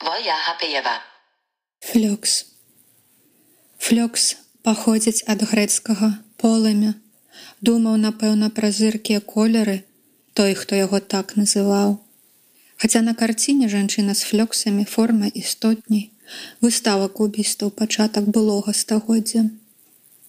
Voja 0.05 0.37
Hapejeva. 0.47 1.01
Флюкс. 1.81 2.33
Флюкс 3.79 4.25
паходзіць 4.67 5.25
ад 5.33 5.41
грэцкага 5.51 6.09
полымя. 6.37 6.93
Думаў, 7.65 7.97
напэўна, 8.03 8.51
пра 8.53 8.69
зыркія 8.79 9.21
колеры, 9.25 9.77
той, 10.37 10.53
хто 10.53 10.77
яго 10.77 11.01
так 11.01 11.33
называў. 11.41 11.97
Хаця 12.77 13.01
на 13.01 13.15
карціне 13.17 13.71
жанчына 13.73 14.13
з 14.13 14.29
флёксамі 14.29 14.85
форма 14.85 15.33
істотней, 15.33 16.13
выстава 16.61 17.09
кубістаў 17.09 17.73
пачатак 17.73 18.29
былога 18.29 18.77
стагоддзя. 18.77 19.49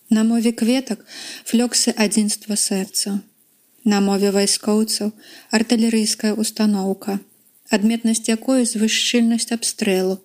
На 0.10 0.24
мове 0.24 0.56
кветак 0.56 1.04
флёксы 1.44 1.92
адзінства 1.92 2.56
сэрца. 2.56 3.20
На 3.84 4.00
мове 4.00 4.32
вайскоўцаў 4.32 5.12
артылерыйская 5.52 6.34
установка, 6.34 7.20
адметнасць 7.78 8.30
якой 8.30 8.66
звышчыльнасць 8.70 9.52
абстрэлу. 9.56 10.20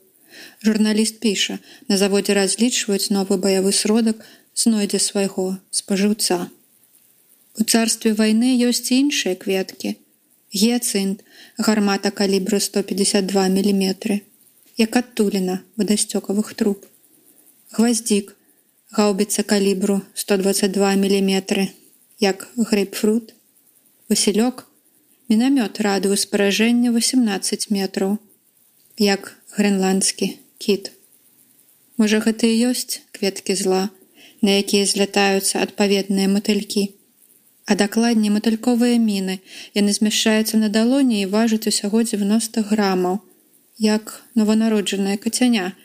Журналіст 0.62 1.18
піша, 1.22 1.58
на 1.88 1.96
заводзе 1.96 2.34
разлічваюць 2.38 3.10
новы 3.14 3.38
баявы 3.44 3.72
сродак 3.72 4.22
знойдзе 4.54 5.00
свайго 5.02 5.56
спажыўца. 5.70 6.50
У 7.58 7.64
царстве 7.64 8.12
вайны 8.14 8.54
ёсць 8.68 8.92
іншыя 8.94 9.34
кветкі. 9.34 9.96
Гецынт, 10.54 11.24
гармата 11.58 12.10
калібру 12.10 12.60
152 12.60 13.48
мм, 13.56 14.20
як 14.78 14.96
адтуліна 15.00 15.60
вадасцёкавых 15.76 16.54
труб. 16.54 16.86
Гваздзік, 17.74 18.36
гаўбіца 18.94 19.42
калібру 19.42 20.00
122 20.14 20.94
мм, 21.02 21.68
як 22.20 22.48
грейпфрут. 22.56 23.34
Васілёк, 24.08 24.67
мінамёт 25.28 25.76
радыус 25.84 26.24
паражэння 26.32 26.88
18 26.88 27.68
метраў, 27.68 28.16
як 28.96 29.36
грэнландскі 29.56 30.28
кіт. 30.56 30.92
Можа, 32.00 32.20
гэта 32.24 32.48
і 32.48 32.72
ёсць 32.72 33.04
кветкі 33.12 33.52
зла, 33.60 33.82
на 34.40 34.56
якія 34.56 34.88
злятаюцца 34.88 35.60
адпаведныя 35.60 36.32
матылькі. 36.32 36.96
А 37.68 37.76
дакладней 37.76 38.32
матыльковыя 38.32 38.96
міны, 38.96 39.44
яны 39.76 39.92
змяшчаюцца 39.92 40.56
на 40.56 40.72
далоні 40.72 41.20
і 41.20 41.28
важаць 41.28 41.68
усяго 41.68 42.00
90 42.08 42.64
грамаў, 42.72 43.20
як 43.76 44.24
нованароджаная 44.32 45.20
кацяня, 45.20 45.76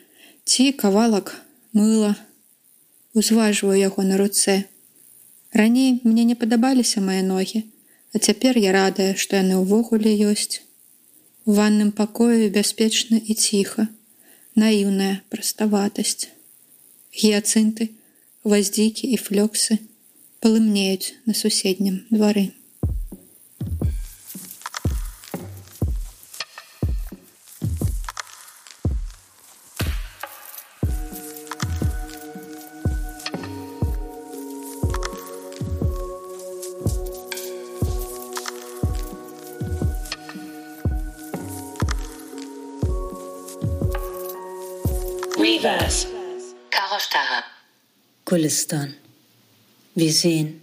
ці 0.48 0.72
кавалак 0.72 1.36
мыла, 1.76 2.16
узважваю 3.12 3.76
яго 3.76 4.08
на 4.08 4.16
руцэ. 4.16 4.64
Раней 5.52 6.00
мне 6.00 6.24
не 6.24 6.34
падабаліся 6.34 7.04
мае 7.04 7.20
ногі, 7.20 7.68
а 8.14 8.18
цяпер 8.18 8.58
я 8.62 8.72
радая, 8.72 9.14
што 9.18 9.36
яны 9.36 9.58
ўвогуле 9.58 10.14
ёсць. 10.30 10.62
У 11.44 11.58
ванным 11.58 11.90
пакоі 11.92 12.48
бяспечна 12.48 13.18
і 13.18 13.34
ціха, 13.34 13.88
наіўная 14.54 15.20
праставатасць. 15.28 16.30
Гіяцынты, 17.10 17.90
гваздзікі 18.46 19.10
і 19.10 19.18
флёксы 19.18 19.82
палымнеюць 20.40 21.14
на 21.26 21.34
суседнім 21.34 22.04
двары. 22.10 22.52
Reverse. 45.64 46.06
Caro 46.70 46.98
Starre. 46.98 47.42
Gulistan. 48.26 48.94
Wir 49.94 50.12
sehen. 50.12 50.60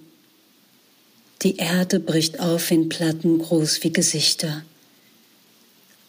Die 1.42 1.58
Erde 1.58 2.00
bricht 2.00 2.40
auf 2.40 2.70
in 2.70 2.88
Platten 2.88 3.40
groß 3.40 3.84
wie 3.84 3.92
Gesichter. 3.92 4.64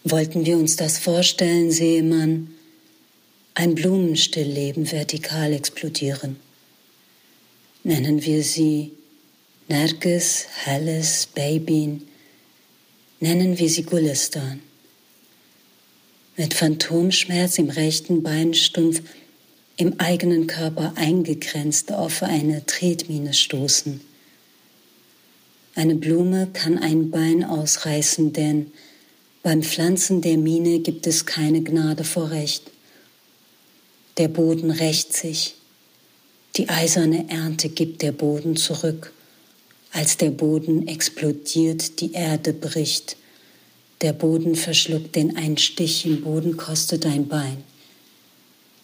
Wollten 0.04 0.44
wir 0.44 0.58
uns 0.58 0.76
das 0.76 0.99
vorstellen, 0.99 1.70
sehe 1.70 2.02
man 2.02 2.54
ein 3.54 3.75
Blumenstillleben 3.75 4.92
vertikal 4.92 5.54
explodieren. 5.54 6.37
Nennen 7.84 8.22
wir 8.22 8.42
sie 8.42 8.92
Nergis, 9.68 10.49
Helles, 10.64 11.28
Babyn, 11.34 12.06
nennen 13.20 13.58
wir 13.58 13.70
sie 13.70 13.84
Gulistan 13.84 14.61
mit 16.37 16.55
Phantomschmerz 16.55 17.59
im 17.59 17.71
rechten 17.71 18.23
Beinstumpf 18.23 19.03
im 19.77 19.99
eigenen 19.99 20.47
Körper 20.47 20.93
eingegrenzt 20.97 21.93
auf 21.93 22.23
eine 22.23 22.65
Tretmine 22.67 23.35
stoßen. 23.35 24.01
Eine 25.75 25.95
Blume 25.95 26.49
kann 26.53 26.79
ein 26.79 27.11
Bein 27.11 27.45
ausreißen, 27.45 28.33
denn 28.33 28.71
beim 29.43 29.62
Pflanzen 29.62 30.21
der 30.21 30.37
Mine 30.37 30.81
gibt 30.81 31.07
es 31.07 31.27
keine 31.27 31.62
Gnade 31.62 32.05
vor 32.05 32.31
Recht. 32.31 32.71
Der 34.19 34.29
Boden 34.29 34.71
rächt 34.71 35.15
sich. 35.15 35.55
Die 36.57 36.69
eiserne 36.69 37.31
Ernte 37.31 37.71
gibt 37.71 38.03
der 38.03 38.12
Boden 38.12 38.57
zurück. 38.57 39.12
Als 39.91 40.19
der 40.19 40.31
Boden 40.31 40.87
explodiert, 40.87 42.01
die 42.01 42.12
Erde 42.12 42.53
bricht. 42.53 43.17
Der 44.02 44.12
Boden 44.12 44.56
verschluckt 44.56 45.14
den 45.14 45.37
ein 45.37 45.56
Stich 45.56 46.04
im 46.04 46.23
Boden 46.23 46.56
kostet 46.56 47.06
ein 47.06 47.28
Bein. 47.28 47.59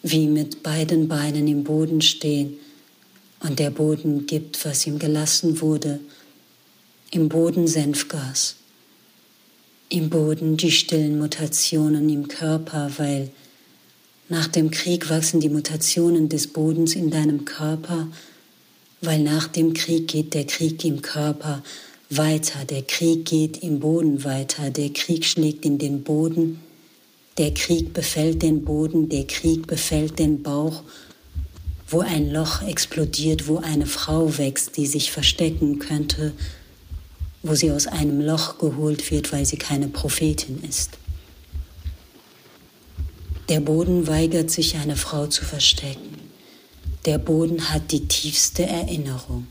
Wie 0.01 0.27
mit 0.27 0.63
beiden 0.63 1.09
Beinen 1.09 1.45
im 1.45 1.65
Boden 1.65 2.01
stehen 2.01 2.53
und 3.41 3.59
der 3.59 3.69
Boden 3.69 4.27
gibt, 4.27 4.63
was 4.63 4.87
ihm 4.87 4.97
gelassen 4.97 5.59
wurde. 5.59 5.99
Im 7.11 7.27
Boden 7.27 7.67
Senfgas. 7.67 8.55
Im 9.89 10.09
Boden 10.09 10.55
die 10.55 10.71
stillen 10.71 11.19
Mutationen 11.19 12.07
im 12.07 12.29
Körper, 12.29 12.89
weil 12.95 13.29
nach 14.29 14.47
dem 14.47 14.71
Krieg 14.71 15.09
wachsen 15.09 15.41
die 15.41 15.49
Mutationen 15.49 16.29
des 16.29 16.47
Bodens 16.47 16.95
in 16.95 17.09
deinem 17.09 17.43
Körper, 17.43 18.07
weil 19.01 19.19
nach 19.19 19.49
dem 19.49 19.73
Krieg 19.73 20.07
geht 20.07 20.33
der 20.33 20.45
Krieg 20.45 20.85
im 20.85 21.01
Körper 21.01 21.61
weiter, 22.09 22.65
der 22.65 22.81
Krieg 22.81 23.25
geht 23.25 23.57
im 23.61 23.79
Boden 23.79 24.23
weiter, 24.23 24.71
der 24.71 24.89
Krieg 24.89 25.25
schlägt 25.25 25.63
in 25.65 25.77
den 25.77 26.03
Boden, 26.03 26.59
der 27.37 27.53
Krieg 27.53 27.93
befällt 27.93 28.41
den 28.41 28.65
Boden, 28.65 29.09
der 29.09 29.25
Krieg 29.27 29.67
befällt 29.67 30.17
den 30.17 30.41
Bauch, 30.41 30.83
wo 31.87 32.01
ein 32.01 32.31
Loch 32.31 32.61
explodiert, 32.63 33.47
wo 33.47 33.57
eine 33.57 33.85
Frau 33.85 34.37
wächst, 34.37 34.77
die 34.77 34.87
sich 34.87 35.11
verstecken 35.11 35.79
könnte, 35.79 36.33
wo 37.43 37.55
sie 37.55 37.71
aus 37.71 37.87
einem 37.87 38.21
Loch 38.21 38.57
geholt 38.57 39.09
wird, 39.11 39.31
weil 39.31 39.45
sie 39.45 39.57
keine 39.57 39.87
Prophetin 39.87 40.61
ist. 40.67 40.97
Der 43.49 43.59
Boden 43.59 44.07
weigert 44.07 44.51
sich, 44.51 44.75
eine 44.75 44.95
Frau 44.95 45.27
zu 45.27 45.43
verstecken. 45.45 46.17
Der 47.05 47.17
Boden 47.17 47.69
hat 47.69 47.91
die 47.91 48.07
tiefste 48.07 48.65
Erinnerung. 48.65 49.47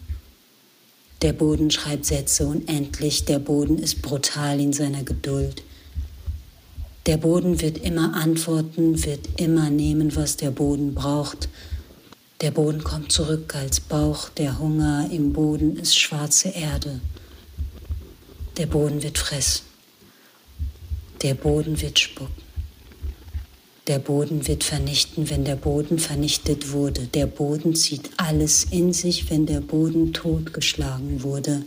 Der 1.23 1.33
Boden 1.33 1.71
schreibt 1.73 2.05
Sätze 2.05 2.47
unendlich, 2.47 3.25
der 3.25 3.41
Boden 3.41 3.79
ist 3.79 4.03
brutal 4.03 4.61
in 4.61 4.73
seiner 4.73 5.03
Geduld. 5.03 5.65
Der 7.07 7.17
Boden 7.17 7.61
wird 7.61 7.79
immer 7.79 8.15
antworten, 8.15 9.05
wird 9.05 9.41
immer 9.41 9.69
nehmen, 9.69 10.15
was 10.15 10.37
der 10.37 10.53
Boden 10.53 10.95
braucht. 10.95 11.49
Der 12.41 12.53
Boden 12.53 12.85
kommt 12.85 13.11
zurück 13.11 13.57
als 13.57 13.81
Bauch, 13.81 14.29
der 14.29 14.61
Hunger 14.61 15.09
im 15.11 15.33
Boden 15.33 15.77
ist 15.77 15.99
schwarze 15.99 16.51
Erde. 16.51 17.01
Der 18.57 18.67
Boden 18.67 19.03
wird 19.03 19.19
fressen. 19.19 19.65
Der 21.23 21.35
Boden 21.35 21.81
wird 21.81 21.99
spucken. 21.99 22.48
Der 23.89 23.99
Boden 23.99 24.47
wird 24.47 24.65
vernichten, 24.65 25.31
wenn 25.31 25.47
der 25.47 25.57
Boden 25.57 25.99
vernichtet 25.99 26.73
wurde. 26.73 27.07
Der 27.07 27.25
Boden 27.25 27.75
zieht 27.75 28.11
alles 28.19 28.65
in 28.65 28.93
sich, 28.93 29.31
wenn 29.31 29.47
der 29.47 29.63
Boden 29.63 30.13
totgeschlagen 30.13 31.23
wurde. 31.23 31.65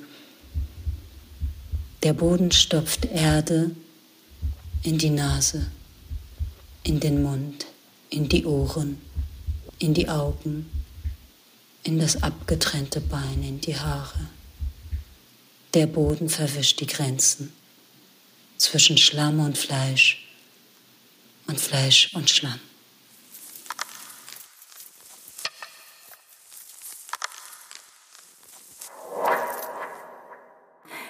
Der 2.04 2.13
Boden 2.13 2.51
stopft 2.51 3.06
Erde 3.06 3.72
in 4.84 5.00
die 5.00 5.10
Nase, 5.10 5.66
in 6.84 7.00
den 7.00 7.24
Mund, 7.24 7.66
in 8.12 8.30
die 8.30 8.46
Ohren, 8.46 9.00
in 9.80 9.96
die 9.96 10.08
Augen, 10.08 10.70
in 11.84 11.98
das 11.98 12.22
abgetrennte 12.22 13.01
Bein, 13.01 13.42
in 13.42 13.62
die 13.62 13.75
Haare. 13.75 14.28
Der 15.74 15.88
Boden 15.88 16.30
verwischt 16.30 16.82
die 16.82 16.88
Grenzen 16.88 17.51
zwischen 18.58 19.00
Schlamm 19.00 19.40
und 19.40 19.58
Fleisch 19.58 20.21
und 21.51 21.60
Fleisch 21.60 22.10
und 22.13 22.29
Schlamm. 22.29 22.60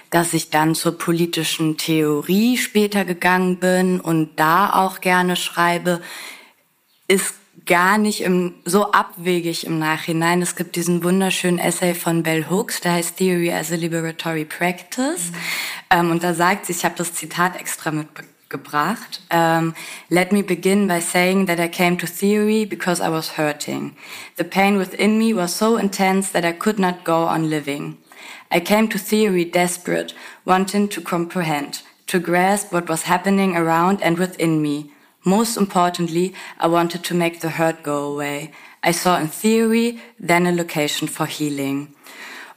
dass 0.09 0.33
ich 0.33 0.49
dann 0.49 0.75
zur 0.75 0.97
politischen 0.97 1.77
Theorie 1.77 2.57
später 2.57 3.05
gegangen 3.05 3.59
bin 3.61 4.01
und 4.01 4.35
da 4.35 4.73
auch 4.73 4.99
gerne 4.99 5.37
schreibe, 5.37 6.01
ist 7.07 7.33
gar 7.65 7.97
nicht 7.97 8.19
im, 8.19 8.55
so 8.65 8.91
abwegig 8.91 9.65
im 9.65 9.79
Nachhinein. 9.79 10.41
Es 10.41 10.57
gibt 10.57 10.75
diesen 10.75 11.05
wunderschönen 11.05 11.59
Essay 11.59 11.93
von 11.93 12.23
Bell 12.23 12.49
Hooks, 12.49 12.81
der 12.81 12.91
heißt 12.91 13.15
Theory 13.15 13.53
as 13.53 13.71
a 13.71 13.75
Liberatory 13.75 14.43
Practice. 14.43 15.31
Mhm. 15.31 15.35
Ähm, 15.91 16.11
und 16.11 16.23
da 16.23 16.33
sagt 16.33 16.65
sie, 16.65 16.73
ich 16.73 16.83
habe 16.83 16.95
das 16.97 17.13
Zitat 17.13 17.57
extra 17.57 17.91
mitgebracht, 18.51 19.21
um, 19.33 19.73
Let 20.09 20.31
me 20.31 20.41
begin 20.41 20.87
by 20.87 20.99
saying 20.99 21.47
that 21.47 21.59
I 21.59 21.67
came 21.67 21.97
to 21.97 22.07
theory 22.07 22.65
because 22.65 23.01
I 23.01 23.09
was 23.09 23.37
hurting. 23.37 23.95
The 24.35 24.43
pain 24.43 24.77
within 24.77 25.17
me 25.17 25.33
was 25.33 25.55
so 25.55 25.77
intense 25.77 26.31
that 26.31 26.45
I 26.45 26.51
could 26.51 26.79
not 26.79 27.03
go 27.03 27.23
on 27.23 27.49
living. 27.49 27.97
I 28.51 28.59
came 28.59 28.87
to 28.89 28.97
theory 28.97 29.45
desperate, 29.45 30.13
wanting 30.45 30.89
to 30.89 31.01
comprehend, 31.01 31.81
to 32.07 32.19
grasp 32.19 32.73
what 32.73 32.89
was 32.89 33.03
happening 33.03 33.55
around 33.55 34.01
and 34.01 34.17
within 34.17 34.61
me. 34.61 34.91
Most 35.23 35.55
importantly, 35.55 36.33
I 36.59 36.67
wanted 36.67 37.03
to 37.05 37.15
make 37.15 37.39
the 37.39 37.51
hurt 37.51 37.83
go 37.83 38.11
away. 38.11 38.51
I 38.83 38.91
saw 38.91 39.17
in 39.19 39.27
theory 39.27 39.99
then 40.19 40.47
a 40.47 40.51
location 40.51 41.07
for 41.07 41.27
healing. 41.27 41.93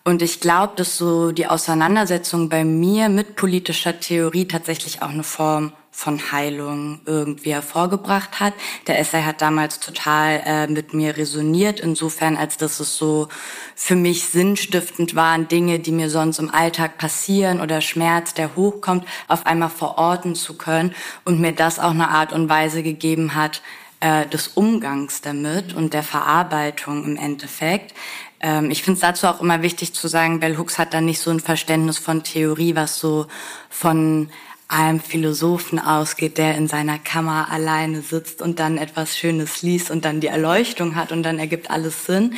Und 0.06 0.20
ich 0.20 0.40
glaube, 0.40 0.74
dass 0.76 0.98
so 0.98 1.32
die 1.32 1.46
Auseinandersetzung 1.46 2.50
bei 2.50 2.62
mir 2.62 3.08
mit 3.08 3.36
politischer 3.36 3.98
Theorie 3.98 4.46
tatsächlich 4.46 5.00
auch 5.00 5.08
eine 5.08 5.22
Form 5.22 5.72
von 5.96 6.32
Heilung 6.32 7.00
irgendwie 7.06 7.54
hervorgebracht 7.54 8.40
hat. 8.40 8.52
Der 8.88 8.98
Essay 8.98 9.22
hat 9.22 9.40
damals 9.40 9.78
total 9.78 10.42
äh, 10.44 10.66
mit 10.66 10.92
mir 10.92 11.16
resoniert, 11.16 11.78
insofern 11.78 12.36
als 12.36 12.56
dass 12.56 12.80
es 12.80 12.96
so 12.96 13.28
für 13.76 13.94
mich 13.94 14.26
sinnstiftend 14.26 15.14
waren, 15.14 15.46
Dinge, 15.46 15.78
die 15.78 15.92
mir 15.92 16.10
sonst 16.10 16.40
im 16.40 16.52
Alltag 16.52 16.98
passieren 16.98 17.60
oder 17.60 17.80
Schmerz, 17.80 18.34
der 18.34 18.56
hochkommt, 18.56 19.06
auf 19.28 19.46
einmal 19.46 19.70
verorten 19.70 20.34
zu 20.34 20.58
können 20.58 20.94
und 21.24 21.40
mir 21.40 21.52
das 21.52 21.78
auch 21.78 21.92
eine 21.92 22.08
Art 22.08 22.32
und 22.32 22.48
Weise 22.48 22.82
gegeben 22.82 23.36
hat, 23.36 23.62
äh, 24.00 24.26
des 24.26 24.48
Umgangs 24.48 25.20
damit 25.20 25.74
und 25.74 25.94
der 25.94 26.02
Verarbeitung 26.02 27.04
im 27.04 27.16
Endeffekt. 27.16 27.94
Ähm, 28.40 28.72
ich 28.72 28.82
finde 28.82 28.96
es 28.96 29.00
dazu 29.00 29.28
auch 29.28 29.40
immer 29.40 29.62
wichtig 29.62 29.94
zu 29.94 30.08
sagen, 30.08 30.40
Bell 30.40 30.58
Hooks 30.58 30.76
hat 30.76 30.92
da 30.92 31.00
nicht 31.00 31.20
so 31.20 31.30
ein 31.30 31.40
Verständnis 31.40 31.98
von 31.98 32.24
Theorie, 32.24 32.74
was 32.74 32.98
so 32.98 33.26
von 33.70 34.28
einem 34.68 35.00
Philosophen 35.00 35.78
ausgeht, 35.78 36.38
der 36.38 36.56
in 36.56 36.68
seiner 36.68 36.98
Kammer 36.98 37.48
alleine 37.50 38.00
sitzt 38.00 38.40
und 38.40 38.58
dann 38.58 38.78
etwas 38.78 39.16
Schönes 39.16 39.62
liest 39.62 39.90
und 39.90 40.04
dann 40.04 40.20
die 40.20 40.28
Erleuchtung 40.28 40.96
hat 40.96 41.12
und 41.12 41.22
dann 41.22 41.38
ergibt 41.38 41.70
alles 41.70 42.06
Sinn, 42.06 42.34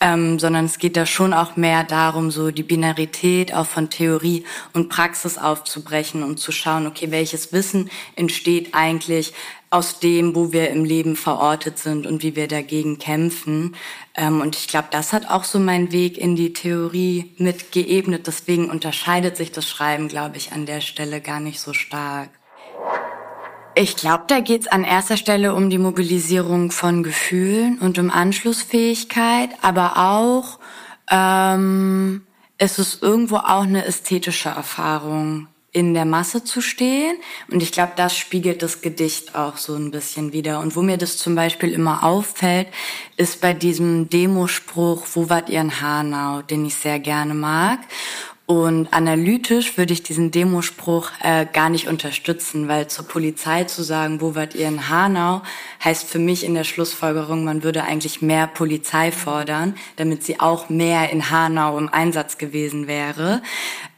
ähm, 0.00 0.38
sondern 0.38 0.66
es 0.66 0.78
geht 0.78 0.96
da 0.96 1.06
schon 1.06 1.32
auch 1.32 1.56
mehr 1.56 1.84
darum, 1.84 2.30
so 2.30 2.50
die 2.50 2.62
Binarität 2.62 3.54
auch 3.54 3.66
von 3.66 3.88
Theorie 3.88 4.44
und 4.72 4.88
Praxis 4.88 5.38
aufzubrechen 5.38 6.22
und 6.22 6.38
zu 6.38 6.52
schauen, 6.52 6.86
okay, 6.86 7.10
welches 7.10 7.52
Wissen 7.52 7.90
entsteht 8.14 8.74
eigentlich 8.74 9.32
aus 9.70 9.98
dem, 9.98 10.34
wo 10.34 10.52
wir 10.52 10.70
im 10.70 10.84
Leben 10.84 11.16
verortet 11.16 11.78
sind 11.78 12.06
und 12.06 12.22
wie 12.22 12.36
wir 12.36 12.46
dagegen 12.46 12.98
kämpfen. 12.98 13.74
Ähm, 14.14 14.40
und 14.40 14.56
ich 14.56 14.68
glaube, 14.68 14.88
das 14.90 15.12
hat 15.12 15.28
auch 15.30 15.44
so 15.44 15.58
meinen 15.58 15.92
Weg 15.92 16.18
in 16.18 16.36
die 16.36 16.52
Theorie 16.52 17.32
mit 17.38 17.72
geebnet. 17.72 18.26
Deswegen 18.26 18.70
unterscheidet 18.70 19.36
sich 19.36 19.50
das 19.50 19.68
Schreiben, 19.68 20.08
glaube 20.08 20.36
ich, 20.36 20.52
an 20.52 20.66
der 20.66 20.80
Stelle 20.80 21.20
gar 21.20 21.40
nicht 21.40 21.60
so 21.60 21.72
stark. 21.72 22.30
Ich 23.78 23.94
glaube, 23.94 24.24
da 24.26 24.40
geht 24.40 24.62
es 24.62 24.68
an 24.68 24.84
erster 24.84 25.18
Stelle 25.18 25.54
um 25.54 25.68
die 25.68 25.76
Mobilisierung 25.76 26.70
von 26.70 27.02
Gefühlen 27.02 27.78
und 27.78 27.98
um 27.98 28.10
Anschlussfähigkeit, 28.10 29.50
aber 29.60 29.98
auch 29.98 30.58
ähm, 31.10 32.22
es 32.56 32.78
ist 32.78 33.02
irgendwo 33.02 33.36
auch 33.36 33.64
eine 33.64 33.84
ästhetische 33.84 34.48
Erfahrung 34.48 35.48
in 35.72 35.92
der 35.92 36.06
Masse 36.06 36.42
zu 36.42 36.62
stehen. 36.62 37.18
Und 37.50 37.62
ich 37.62 37.70
glaube, 37.70 37.92
das 37.96 38.16
spiegelt 38.16 38.62
das 38.62 38.80
Gedicht 38.80 39.34
auch 39.34 39.58
so 39.58 39.74
ein 39.74 39.90
bisschen 39.90 40.32
wieder. 40.32 40.60
Und 40.60 40.74
wo 40.74 40.80
mir 40.80 40.96
das 40.96 41.18
zum 41.18 41.34
Beispiel 41.34 41.70
immer 41.70 42.02
auffällt, 42.02 42.68
ist 43.18 43.42
bei 43.42 43.52
diesem 43.52 44.08
Demospruch, 44.08 45.06
wo 45.12 45.28
wart 45.28 45.50
ihr 45.50 45.60
in 45.60 45.82
Hanau, 45.82 46.40
den 46.40 46.64
ich 46.64 46.76
sehr 46.76 46.98
gerne 46.98 47.34
mag. 47.34 47.80
Und 48.46 48.92
analytisch 48.92 49.76
würde 49.76 49.92
ich 49.92 50.04
diesen 50.04 50.30
Demospruch 50.30 51.10
äh, 51.20 51.46
gar 51.52 51.68
nicht 51.68 51.88
unterstützen, 51.88 52.68
weil 52.68 52.86
zur 52.86 53.08
Polizei 53.08 53.64
zu 53.64 53.82
sagen, 53.82 54.20
wo 54.20 54.36
wart 54.36 54.54
ihr 54.54 54.68
in 54.68 54.88
Hanau, 54.88 55.42
heißt 55.84 56.08
für 56.08 56.20
mich 56.20 56.44
in 56.44 56.54
der 56.54 56.62
Schlussfolgerung, 56.62 57.42
man 57.42 57.64
würde 57.64 57.82
eigentlich 57.82 58.22
mehr 58.22 58.46
Polizei 58.46 59.10
fordern, 59.10 59.74
damit 59.96 60.22
sie 60.22 60.38
auch 60.38 60.68
mehr 60.68 61.10
in 61.10 61.28
Hanau 61.28 61.76
im 61.76 61.88
Einsatz 61.88 62.38
gewesen 62.38 62.86
wäre. 62.86 63.42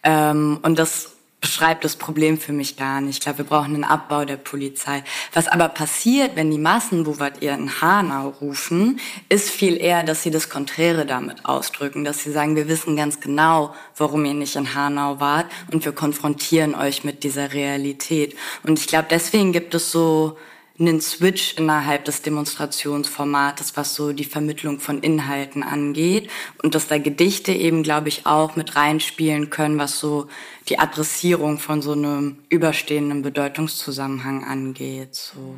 Ähm, 0.02 0.60
und 0.62 0.78
das 0.78 1.17
beschreibt 1.40 1.84
das 1.84 1.96
Problem 1.96 2.38
für 2.38 2.52
mich 2.52 2.76
gar 2.76 3.00
nicht. 3.00 3.18
Ich 3.18 3.20
glaube, 3.20 3.38
wir 3.38 3.44
brauchen 3.44 3.74
einen 3.74 3.84
Abbau 3.84 4.24
der 4.24 4.36
Polizei. 4.36 5.04
Was 5.32 5.46
aber 5.46 5.68
passiert, 5.68 6.34
wenn 6.34 6.50
die 6.50 6.58
Massen, 6.58 7.06
wo 7.06 7.18
wir 7.20 7.32
ihr 7.40 7.54
in 7.54 7.80
Hanau 7.80 8.30
rufen, 8.40 8.98
ist 9.28 9.50
viel 9.50 9.76
eher, 9.76 10.02
dass 10.02 10.22
sie 10.22 10.30
das 10.30 10.50
Konträre 10.50 11.06
damit 11.06 11.44
ausdrücken, 11.44 12.04
dass 12.04 12.22
sie 12.22 12.32
sagen, 12.32 12.56
wir 12.56 12.68
wissen 12.68 12.96
ganz 12.96 13.20
genau, 13.20 13.74
warum 13.96 14.24
ihr 14.24 14.34
nicht 14.34 14.56
in 14.56 14.74
Hanau 14.74 15.20
wart 15.20 15.46
und 15.72 15.84
wir 15.84 15.92
konfrontieren 15.92 16.74
euch 16.74 17.04
mit 17.04 17.22
dieser 17.22 17.52
Realität. 17.52 18.36
Und 18.64 18.78
ich 18.80 18.88
glaube, 18.88 19.06
deswegen 19.10 19.52
gibt 19.52 19.74
es 19.74 19.92
so 19.92 20.36
einen 20.80 21.00
Switch 21.00 21.54
innerhalb 21.56 22.04
des 22.04 22.22
Demonstrationsformates, 22.22 23.76
was 23.76 23.94
so 23.94 24.12
die 24.12 24.24
Vermittlung 24.24 24.78
von 24.78 25.00
Inhalten 25.00 25.62
angeht 25.62 26.30
und 26.62 26.74
dass 26.74 26.86
da 26.86 26.98
Gedichte 26.98 27.52
eben, 27.52 27.82
glaube 27.82 28.08
ich, 28.08 28.26
auch 28.26 28.54
mit 28.54 28.76
reinspielen 28.76 29.50
können, 29.50 29.78
was 29.78 29.98
so 29.98 30.28
die 30.68 30.78
Adressierung 30.78 31.58
von 31.58 31.82
so 31.82 31.92
einem 31.92 32.38
überstehenden 32.48 33.22
Bedeutungszusammenhang 33.22 34.44
angeht. 34.44 35.14
So. 35.14 35.56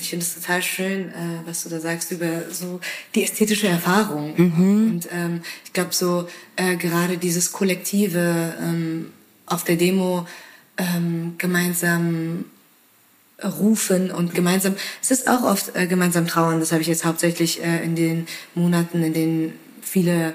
Ich 0.00 0.08
finde 0.08 0.24
es 0.24 0.34
total 0.34 0.62
schön, 0.62 1.10
äh, 1.10 1.40
was 1.44 1.64
du 1.64 1.68
da 1.68 1.78
sagst 1.78 2.10
über 2.10 2.50
so 2.50 2.80
die 3.14 3.24
ästhetische 3.24 3.68
Erfahrung. 3.68 4.32
Mhm. 4.36 4.90
Und 4.90 5.08
ähm, 5.12 5.42
ich 5.64 5.74
glaube 5.74 5.92
so 5.92 6.26
äh, 6.56 6.76
gerade 6.76 7.18
dieses 7.18 7.52
kollektive 7.52 8.54
ähm, 8.62 9.12
auf 9.44 9.64
der 9.64 9.76
Demo 9.76 10.26
ähm, 10.78 11.34
gemeinsam 11.36 12.46
rufen 13.42 14.10
und 14.10 14.34
gemeinsam, 14.34 14.74
es 15.00 15.10
ist 15.10 15.28
auch 15.28 15.42
oft 15.44 15.76
äh, 15.76 15.86
gemeinsam 15.86 16.26
trauern, 16.26 16.60
das 16.60 16.72
habe 16.72 16.82
ich 16.82 16.88
jetzt 16.88 17.04
hauptsächlich 17.04 17.62
äh, 17.62 17.84
in 17.84 17.94
den 17.94 18.26
Monaten, 18.54 19.02
in 19.02 19.12
denen 19.12 19.52
viele 19.80 20.34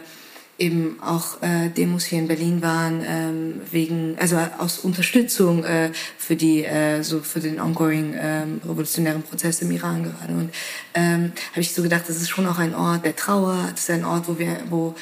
eben 0.60 1.02
auch 1.02 1.42
äh, 1.42 1.70
Demos 1.70 2.06
hier 2.06 2.20
in 2.20 2.28
Berlin 2.28 2.62
waren 2.62 3.04
ähm, 3.06 3.62
wegen 3.72 4.16
also 4.20 4.38
aus 4.60 4.80
Unterstützung 4.80 5.64
äh, 5.64 5.92
für 6.18 6.36
die 6.36 6.64
äh, 6.64 7.02
so 7.02 7.20
für 7.22 7.40
den 7.40 7.60
ongoing 7.60 8.14
ähm, 8.18 8.62
revolutionären 8.64 9.24
Prozess 9.24 9.62
im 9.62 9.72
Iran 9.72 10.04
gerade. 10.04 10.34
Und 10.34 10.54
ähm, 10.94 11.34
habe 11.52 11.62
ich 11.62 11.74
so 11.74 11.82
gedacht 11.82 12.04
das 12.08 12.18
ist 12.18 12.30
schon 12.30 12.46
auch 12.46 12.60
ein 12.60 12.76
Ort 12.76 13.04
der 13.04 13.16
Trauer. 13.16 13.68
Das 13.72 13.82
ist 13.82 13.90
ein 13.90 14.06
Ort 14.06 14.28
wo 14.28 14.38
wir 14.38 14.58
wo 14.70 14.96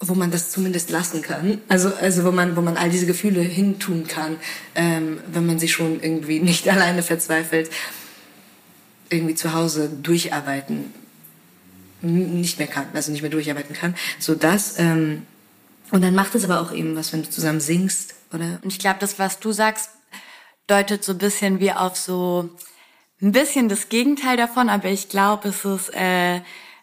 wo 0.00 0.14
man 0.14 0.30
das 0.30 0.50
zumindest 0.50 0.90
lassen 0.90 1.22
kann. 1.22 1.60
Also, 1.68 1.92
also 1.94 2.24
wo 2.24 2.32
man, 2.32 2.56
wo 2.56 2.60
man 2.60 2.76
all 2.76 2.90
diese 2.90 3.06
Gefühle 3.06 3.40
hintun 3.40 4.06
kann, 4.06 4.36
ähm, 4.74 5.18
wenn 5.32 5.46
man 5.46 5.58
sich 5.58 5.72
schon 5.72 6.02
irgendwie 6.02 6.40
nicht 6.40 6.68
alleine 6.72 7.02
verzweifelt, 7.02 7.70
irgendwie 9.08 9.34
zu 9.34 9.52
Hause 9.52 9.88
durcharbeiten 9.88 10.92
nicht 12.02 12.58
mehr 12.58 12.68
kann, 12.68 12.86
also 12.92 13.10
nicht 13.10 13.22
mehr 13.22 13.30
durcharbeiten 13.30 13.74
kann, 13.74 13.94
so 14.18 14.34
dass 14.34 14.78
ähm, 14.78 15.22
und 15.90 16.02
dann 16.02 16.14
macht 16.14 16.34
es 16.34 16.44
aber 16.44 16.60
auch 16.60 16.72
eben 16.72 16.96
was, 16.96 17.12
wenn 17.12 17.22
du 17.22 17.30
zusammen 17.30 17.60
singst, 17.60 18.14
oder? 18.32 18.58
Und 18.62 18.72
ich 18.72 18.78
glaube, 18.78 18.98
das, 19.00 19.18
was 19.18 19.38
du 19.38 19.52
sagst, 19.52 19.90
deutet 20.66 21.04
so 21.04 21.12
ein 21.12 21.18
bisschen 21.18 21.60
wie 21.60 21.72
auf 21.72 21.96
so 21.96 22.50
ein 23.22 23.32
bisschen 23.32 23.68
das 23.68 23.88
Gegenteil 23.88 24.36
davon, 24.36 24.68
aber 24.68 24.88
ich 24.88 25.08
glaube, 25.08 25.48
es 25.48 25.64
ist 25.64 25.94
äh, 25.94 26.40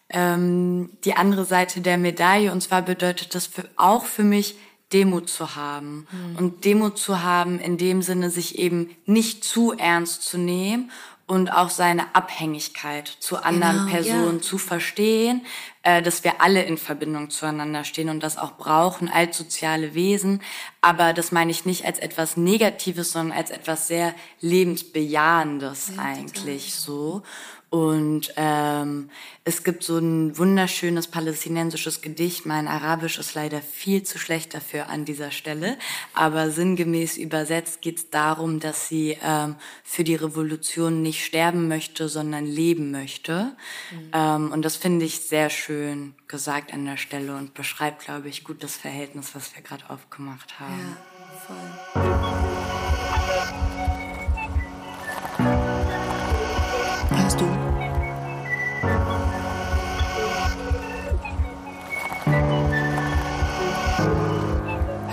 ähm, 0.09 0.89
die 1.03 1.15
andere 1.15 1.45
Seite 1.45 1.81
der 1.81 1.97
Medaille. 1.97 2.51
Und 2.51 2.61
zwar 2.61 2.81
bedeutet 2.81 3.35
das 3.35 3.47
für, 3.47 3.65
auch 3.75 4.05
für 4.05 4.23
mich, 4.23 4.55
Demut 4.91 5.27
zu 5.27 5.55
haben. 5.55 6.07
Mhm. 6.11 6.35
Und 6.37 6.65
Demut 6.65 6.97
zu 6.97 7.23
haben 7.23 7.59
in 7.59 7.77
dem 7.77 8.01
Sinne, 8.01 8.29
sich 8.29 8.59
eben 8.59 8.95
nicht 9.05 9.43
zu 9.43 9.73
ernst 9.73 10.23
zu 10.23 10.37
nehmen 10.37 10.91
und 11.25 11.51
auch 11.51 11.69
seine 11.69 12.15
Abhängigkeit 12.15 13.07
zu 13.07 13.37
anderen 13.37 13.77
genau, 13.77 13.91
Personen 13.91 14.37
ja. 14.37 14.41
zu 14.41 14.57
verstehen, 14.57 15.45
äh, 15.81 16.01
dass 16.01 16.23
wir 16.23 16.41
alle 16.41 16.63
in 16.63 16.77
Verbindung 16.77 17.29
zueinander 17.29 17.85
stehen 17.85 18.09
und 18.09 18.21
das 18.21 18.37
auch 18.37 18.57
brauchen 18.57 19.09
als 19.09 19.37
soziale 19.37 19.95
Wesen. 19.95 20.41
Aber 20.81 21.13
das 21.13 21.31
meine 21.31 21.51
ich 21.51 21.65
nicht 21.65 21.85
als 21.85 21.99
etwas 21.99 22.35
Negatives, 22.35 23.13
sondern 23.13 23.37
als 23.37 23.51
etwas 23.51 23.87
sehr 23.87 24.13
lebensbejahendes 24.41 25.93
ja, 25.95 26.03
eigentlich 26.03 26.75
total. 26.75 26.85
so. 26.85 27.23
Und 27.73 28.31
ähm, 28.35 29.09
es 29.45 29.63
gibt 29.63 29.83
so 29.83 29.97
ein 29.97 30.37
wunderschönes 30.37 31.07
palästinensisches 31.07 32.01
Gedicht. 32.01 32.45
Mein 32.45 32.67
Arabisch 32.67 33.17
ist 33.17 33.33
leider 33.33 33.63
viel 33.63 34.03
zu 34.03 34.19
schlecht 34.19 34.53
dafür 34.53 34.89
an 34.89 35.05
dieser 35.05 35.31
Stelle. 35.31 35.79
Aber 36.13 36.51
sinngemäß 36.51 37.17
übersetzt 37.17 37.81
geht 37.81 37.97
es 37.97 38.09
darum, 38.11 38.59
dass 38.59 38.87
sie 38.89 39.17
ähm, 39.23 39.55
für 39.83 40.03
die 40.03 40.13
Revolution 40.13 41.01
nicht 41.01 41.25
sterben 41.25 41.67
möchte, 41.67 42.09
sondern 42.09 42.45
leben 42.45 42.91
möchte. 42.91 43.55
Mhm. 43.89 44.11
Ähm, 44.13 44.51
und 44.51 44.61
das 44.61 44.75
finde 44.75 45.05
ich 45.05 45.21
sehr 45.21 45.49
schön 45.49 46.13
gesagt 46.27 46.73
an 46.73 46.85
der 46.85 46.97
Stelle 46.97 47.35
und 47.35 47.55
beschreibt, 47.55 48.05
glaube 48.05 48.29
ich, 48.29 48.43
gut 48.43 48.61
das 48.61 48.75
Verhältnis, 48.75 49.33
was 49.33 49.55
wir 49.55 49.63
gerade 49.63 49.89
aufgemacht 49.89 50.59
haben. 50.59 50.95
Ja, 50.95 51.93
voll. 51.93 52.02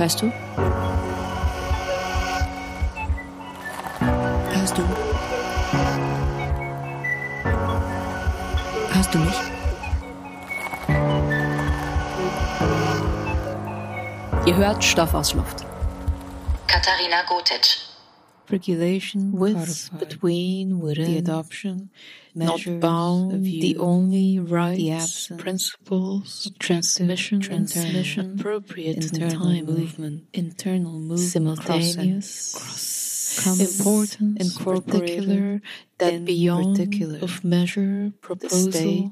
Hörst 0.00 0.22
du? 0.22 0.32
Hörst 4.50 4.78
du? 4.78 4.82
Hörst 8.94 9.12
du 9.14 9.18
mich? 9.18 9.34
Ihr 14.46 14.56
hört 14.56 14.82
Stoff 14.82 15.12
aus 15.12 15.34
Luft. 15.34 15.66
Katharina 16.66 17.22
Gotic. 17.28 17.89
Regulation 18.50 19.32
with, 19.32 19.90
between, 19.98 20.80
within, 20.80 21.04
the 21.04 21.18
adoption, 21.18 21.90
not 22.34 22.60
bound, 22.80 23.44
the 23.44 23.76
only 23.78 24.38
right, 24.38 24.76
the 24.76 24.92
absence, 24.92 25.42
principles, 25.42 26.50
transmission, 26.58 27.40
transmission, 27.40 28.38
appropriate 28.38 28.96
internal 28.96 29.44
time, 29.44 29.66
movement, 29.66 30.24
internal 30.32 30.92
movement, 30.92 31.20
simultaneous, 31.20 32.54
cross, 32.54 33.40
cross 33.42 33.60
important, 33.60 34.40
incorporated, 34.40 35.62
that 35.98 36.24
beyond 36.24 36.76
particular. 36.76 37.18
of 37.20 37.42
measure, 37.44 38.12
proposal, 38.20 38.72
state, 38.72 39.10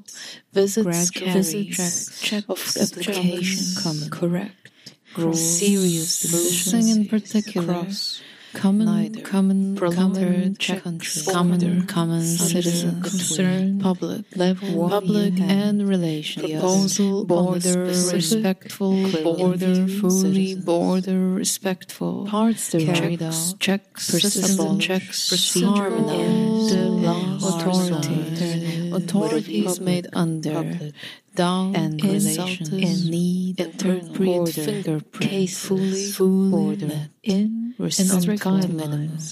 visits, 0.53 1.09
visits, 1.19 2.19
check, 2.19 2.43
check 2.43 2.49
of 2.49 2.59
application, 2.79 3.81
common, 3.83 4.09
correct, 4.09 4.71
gross, 5.13 5.41
serious, 5.41 6.21
decisions 6.21 6.95
in 6.95 7.07
particular, 7.07 7.83
cross, 7.83 8.21
common, 8.59 8.85
Neither. 8.85 9.21
common, 9.21 9.75
prolonged 9.75 10.59
country, 10.59 11.21
common, 11.31 11.87
common 11.87 12.21
citizen, 12.23 13.01
concern, 13.01 13.79
public, 13.79 14.25
level, 14.35 14.89
public 14.89 15.39
and 15.39 15.87
relation, 15.87 16.43
proposal, 16.43 17.25
border, 17.25 17.85
respectful, 17.85 18.93
border, 19.23 19.87
fully, 19.87 20.55
border, 20.55 21.29
respectful, 21.29 22.25
parts 22.27 22.71
carried 22.71 23.23
out, 23.23 23.55
checks, 23.59 24.11
persistent 24.11 24.81
checks, 24.81 25.55
law, 25.55 27.37
authority, 27.49 28.91
authorities 28.91 29.79
made 29.79 30.07
under, 30.11 30.91
down 31.39 31.73
and 31.73 32.03
relations 32.03 32.69
in 32.87 32.97
need 33.09 33.55
fingerprint 33.79 35.11
case 35.13 35.57
fully 35.65 36.05
full 36.11 36.75
in 37.23 37.73
restrict 37.77 38.43
guidelines 38.43 39.23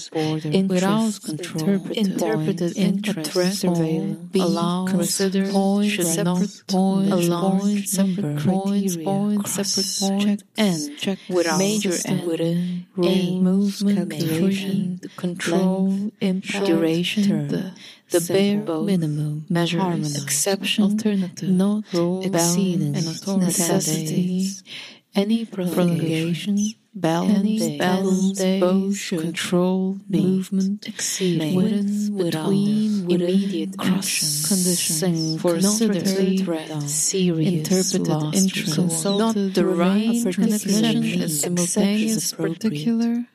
in 0.56 0.68
without 0.68 1.12
control 1.22 1.80
interpreted 2.04 2.72
interest 2.76 3.60
surveillance 3.60 4.34
allow 4.36 4.86
consider 4.86 5.44
point 5.52 5.92
separate 5.92 6.62
point 6.66 7.12
allow 7.12 7.58
separate 7.84 8.38
points 8.46 8.96
point 8.96 9.46
separate 9.46 9.92
point 10.00 10.42
and 10.56 10.78
check 10.98 11.18
without 11.28 11.58
major 11.58 11.94
and 12.06 12.26
within 12.26 12.86
rule 12.96 13.40
movement 13.50 14.10
calculation 14.10 14.98
control 15.16 16.10
impact 16.20 16.64
duration 16.64 17.74
the 18.10 18.20
the 18.20 18.32
bare 18.32 18.80
minimum 18.82 19.44
measure 19.48 19.80
exception 20.22 20.84
alternative 20.84 21.48
not 21.48 21.84
rule 21.92 22.22
and 22.24 22.94
necessity 23.40 24.46
any 25.14 25.44
prolongation 25.44 26.56
balance 26.94 27.68
balance 27.78 28.42
both 28.60 29.08
control 29.08 29.98
movement 30.08 30.88
exceeding 30.88 31.54
within 31.54 32.16
between 32.16 33.10
immediate 33.10 33.76
cross 33.78 34.48
conditions 34.48 35.40
for 35.40 35.52
considered 35.54 36.40
threat 36.44 36.82
serious 36.82 37.68
interpreted 37.70 38.34
interest 38.34 39.04
not 39.04 39.34
the 39.34 39.64
right 39.64 40.24
is 41.24 41.40
simultaneous 41.40 42.32
particular 42.32 43.26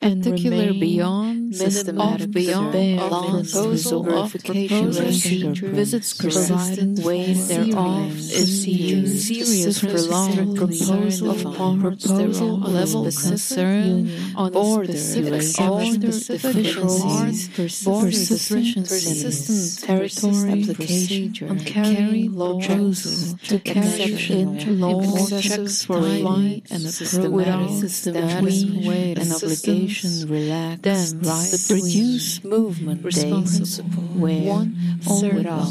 and 0.00 0.22
particular 0.22 0.72
beyond 0.72 1.43
systematic 1.56 2.30
beyond 2.30 2.72
proposal 2.98 4.18
of 4.18 4.32
verification 4.32 5.54
visits 5.54 6.14
persistent 6.14 6.98
ways 7.00 7.48
thereof 7.48 8.16
is 8.16 8.62
serious 8.62 9.80
prolonged 9.80 10.56
proposal 10.56 11.30
of 11.30 11.42
proposal 11.80 12.58
level 12.58 13.04
concern 13.04 14.10
on 14.36 14.52
border 14.52 14.92
order 14.92 16.06
deficiencies 16.06 17.48
persistent 17.48 19.86
territory 19.86 20.62
application 20.62 21.50
on 21.50 21.58
carry 21.60 22.28
law 22.28 22.60
proposal 22.60 23.38
to 23.44 23.54
exception 23.56 24.80
law 24.80 25.00
checks 25.40 25.84
for 25.84 25.98
and 25.98 27.32
without 27.32 27.70
systematic 27.70 28.86
way 28.86 29.14
and 29.16 29.32
obligation 29.32 30.28
relax, 30.28 31.14
right 31.14 31.43
the 31.50 31.64
produce 31.68 32.44
movement 32.44 33.04
responsible 33.04 34.02
where 34.02 34.48
one 34.48 34.76
without 35.06 35.68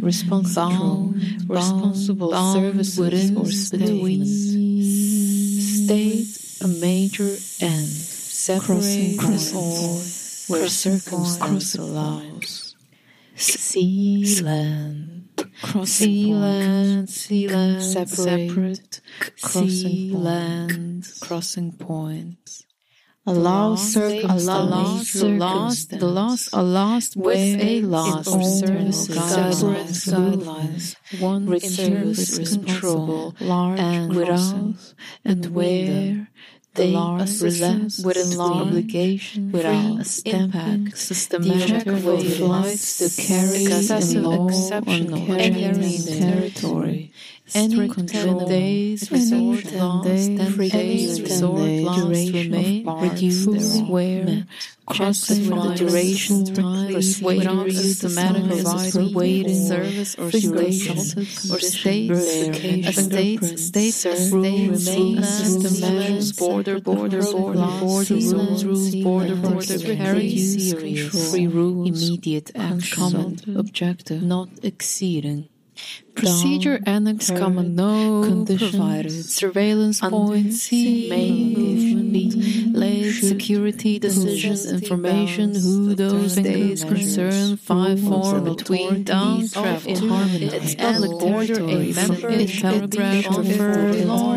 responsible 0.00 1.14
responsible 1.48 2.32
service 2.52 2.96
within 2.98 3.36
or 3.36 3.44
between 3.44 4.24
state 5.84 6.26
a 6.62 6.68
major 6.68 7.36
end 7.60 7.88
separate 7.88 9.54
all 9.54 10.00
where 10.48 10.68
circumstance 10.68 11.74
allows. 11.76 12.76
Sea 13.36 14.40
land. 14.42 15.28
Sea 15.84 16.34
land 16.34 17.08
sea 17.08 17.48
land 17.48 17.82
separate 17.82 19.00
sea 19.36 20.10
land. 20.14 21.06
Crossing 21.20 21.72
points 21.72 22.43
allow 23.26 23.74
circumstance, 23.74 25.12
the 25.12 25.28
lost, 25.28 25.90
the 25.90 26.06
lost, 26.06 26.48
a 26.52 26.62
lost 26.62 27.16
with 27.16 27.60
a 27.60 27.80
lost 27.80 28.28
or 28.28 28.42
services, 28.42 29.08
guidelines, 29.08 30.12
guidelines, 30.12 31.20
one 31.20 31.46
with 31.46 31.64
service 31.64 32.38
control, 32.52 33.34
large 33.40 33.80
and 33.80 34.14
without, 34.14 34.94
and 35.24 35.46
where 35.46 36.28
they 36.74 36.90
relapse 36.90 38.02
within 38.02 38.36
law 38.36 38.62
obligation 38.62 39.52
without 39.52 40.00
a 40.00 40.28
impact, 40.28 40.98
systematic 40.98 41.86
way 42.04 42.24
flights 42.24 42.98
to 42.98 43.22
carry 43.22 43.64
excessive 43.64 44.24
exceptional 44.24 45.32
any 45.32 45.98
territory 45.98 47.12
any 47.52 47.88
control 47.88 48.48
days 48.48 49.10
resort 49.10 49.64
days 50.02 50.70
days 50.70 51.20
resort 51.20 51.58
duration 51.58 52.88
of 52.88 53.02
reduce 53.02 53.80
where 53.82 54.46
crosses 54.86 55.50
with 55.50 55.62
the 55.62 55.74
duration 55.74 56.44
time 56.54 56.94
without 56.94 57.70
systematic 57.70 59.14
waiting 59.14 59.68
service 59.68 60.14
or 60.16 60.30
duration 60.30 60.96
or 61.52 61.60
states 61.60 62.88
a 62.88 62.92
state 62.92 63.58
state 63.58 64.32
rule 64.32 64.42
remains 64.42 65.28
systematic 65.28 66.36
border 66.38 66.80
border 66.80 67.20
border 67.22 67.66
border 67.80 68.14
rules 68.14 68.64
rules 68.64 68.94
border 68.96 69.36
border 69.36 69.78
carry 69.78 70.38
serious 70.38 71.30
free 71.30 71.46
rules 71.46 71.88
immediate 71.88 72.50
action 72.54 73.36
objective 73.54 74.22
not 74.22 74.48
exceeding 74.62 75.48
Procedure 76.14 76.80
annex 76.86 77.30
common 77.30 77.74
no 77.74 78.22
conditions, 78.24 79.34
surveillance 79.34 80.00
points, 80.00 80.70
main 80.72 81.52
movement, 81.52 82.63
Security 83.28 83.98
decisions, 83.98 84.70
Information 84.70 85.54
Who 85.54 85.94
Those 85.94 86.36
Days 86.36 86.84
Concern 86.84 87.56
Five 87.56 88.00
Form 88.00 88.44
Between 88.44 89.04
Down 89.04 89.48
Travel 89.48 89.90
in 89.90 90.08
Harmony 90.08 90.46
Its 90.46 90.74
Public 90.74 91.10
Border 91.18 91.60
A 91.60 91.92
Member 91.92 92.30
Paragraph 92.60 93.24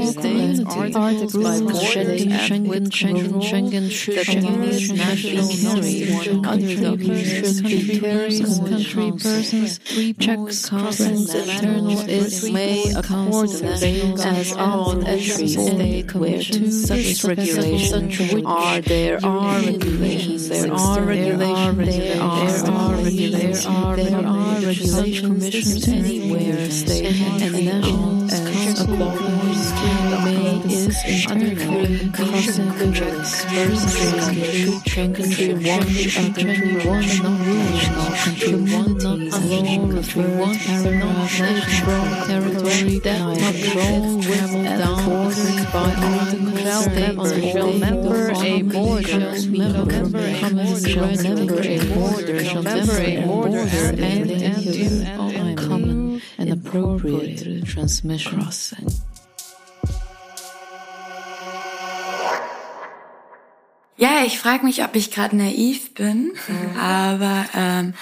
States 0.07 0.61
Articles 0.95 1.33
by 1.33 1.59
Schengen 1.83 2.31
Schengen 2.47 2.87
Schengen 2.89 3.41
Schengen 3.41 3.89
Schengen 3.89 4.97
National 4.97 5.47
documents 6.81 7.61
Country 7.61 7.99
Persons 7.99 8.59
Country 8.69 9.11
Persons 9.11 9.79
Checks 10.19 10.69
Crossings 10.69 11.33
Internal 11.35 11.99
is 12.09 12.49
may 12.49 12.91
accordance 12.95 13.83
as 14.23 14.53
all 14.53 15.05
entries 15.05 15.53
state 15.53 16.15
where 16.15 16.41
two 16.41 16.71
such 16.71 17.23
regulations 17.23 18.19
are 18.45 18.76
there 18.81 19.19
are 19.23 19.59
regulations. 19.59 20.49
there 20.49 20.71
are 20.71 21.01
regulations. 21.01 22.63
There 22.63 22.71
are 22.71 22.93
regulations. 22.95 23.65
there 23.65 23.73
are 23.73 23.95
regulations. 23.95 25.21
Commissions 25.21 25.87
anywhere 25.87 26.69
state 26.69 27.15
and 27.41 27.53
national 27.65 28.93
applause 28.93 29.71
may 30.25 30.61
is 30.65 30.97
in 31.05 31.31
other. 31.31 31.55
Feeling 31.55 32.11
causing 32.11 32.71
dispersing 33.17 34.17
country 35.15 35.53
one 35.53 35.87
country 36.33 36.57
one 36.85 37.07
non-relational 37.23 38.11
country 38.23 38.55
one 38.73 38.96
alone 39.47 39.91
country 39.93 40.23
one 40.23 40.57
paragraph 40.59 41.39
national 41.39 42.27
territory 42.27 42.99
that 42.99 43.19
control 43.39 44.21
travel 44.21 44.63
down 44.63 45.05
borders 45.05 45.65
by 45.71 45.89
all 47.15 47.27
shall 47.51 47.73
member 47.73 48.31
a 48.43 48.61
border 48.61 49.19
member 49.47 49.87
a 49.87 50.35
border 50.35 50.89
shall 50.89 51.15
member 51.23 51.61
a 51.61 51.79
border 51.93 52.43
shall 52.43 52.63
member 52.63 52.97
a 52.99 53.21
border 53.25 53.65
and 53.97 54.31
and 54.31 55.57
common 55.57 56.21
and 56.37 56.51
appropriate 56.51 57.65
transmission 57.65 58.41
crossing. 58.41 58.87
Ja, 63.99 64.23
ich 64.23 64.37
frage 64.37 64.63
mich, 64.63 64.83
ob 64.83 64.95
ich 64.95 65.09
gerade 65.09 65.35
naiv 65.35 65.95
bin, 65.95 66.33
mhm. 66.47 66.79
aber 66.79 67.45
ähm, 67.55 67.93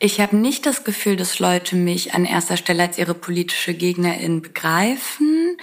ich 0.00 0.18
habe 0.20 0.34
nicht 0.34 0.64
das 0.64 0.82
Gefühl, 0.82 1.16
dass 1.16 1.38
Leute 1.38 1.76
mich 1.76 2.14
an 2.14 2.24
erster 2.24 2.56
Stelle 2.56 2.82
als 2.84 2.98
ihre 2.98 3.14
politische 3.14 3.74
Gegnerin 3.74 4.40
begreifen. 4.40 5.58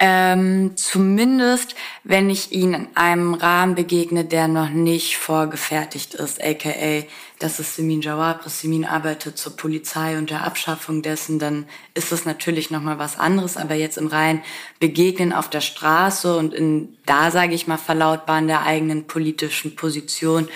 Ähm, 0.00 0.76
zumindest, 0.76 1.74
wenn 2.04 2.30
ich 2.30 2.52
ihnen 2.52 2.74
in 2.74 2.96
einem 2.96 3.34
Rahmen 3.34 3.74
begegne, 3.74 4.24
der 4.24 4.46
noch 4.46 4.70
nicht 4.70 5.16
vorgefertigt 5.16 6.14
ist, 6.14 6.42
aka, 6.42 7.04
dass 7.40 7.58
es 7.58 7.74
Simin 7.74 8.00
Jawab, 8.00 8.48
Simin 8.48 8.84
arbeitet 8.84 9.38
zur 9.38 9.56
Polizei 9.56 10.16
und 10.16 10.30
der 10.30 10.44
Abschaffung 10.44 11.02
dessen, 11.02 11.40
dann 11.40 11.66
ist 11.94 12.12
es 12.12 12.24
natürlich 12.24 12.70
nochmal 12.70 13.00
was 13.00 13.18
anderes. 13.18 13.56
Aber 13.56 13.74
jetzt 13.74 13.98
im 13.98 14.06
rein 14.06 14.42
Begegnen 14.78 15.32
auf 15.32 15.50
der 15.50 15.60
Straße 15.60 16.36
und 16.36 16.54
in, 16.54 16.96
da 17.06 17.32
sage 17.32 17.54
ich 17.54 17.66
mal, 17.66 17.76
Verlautbaren 17.76 18.46
der 18.46 18.62
eigenen 18.62 19.08
politischen 19.08 19.74
Position, 19.74 20.48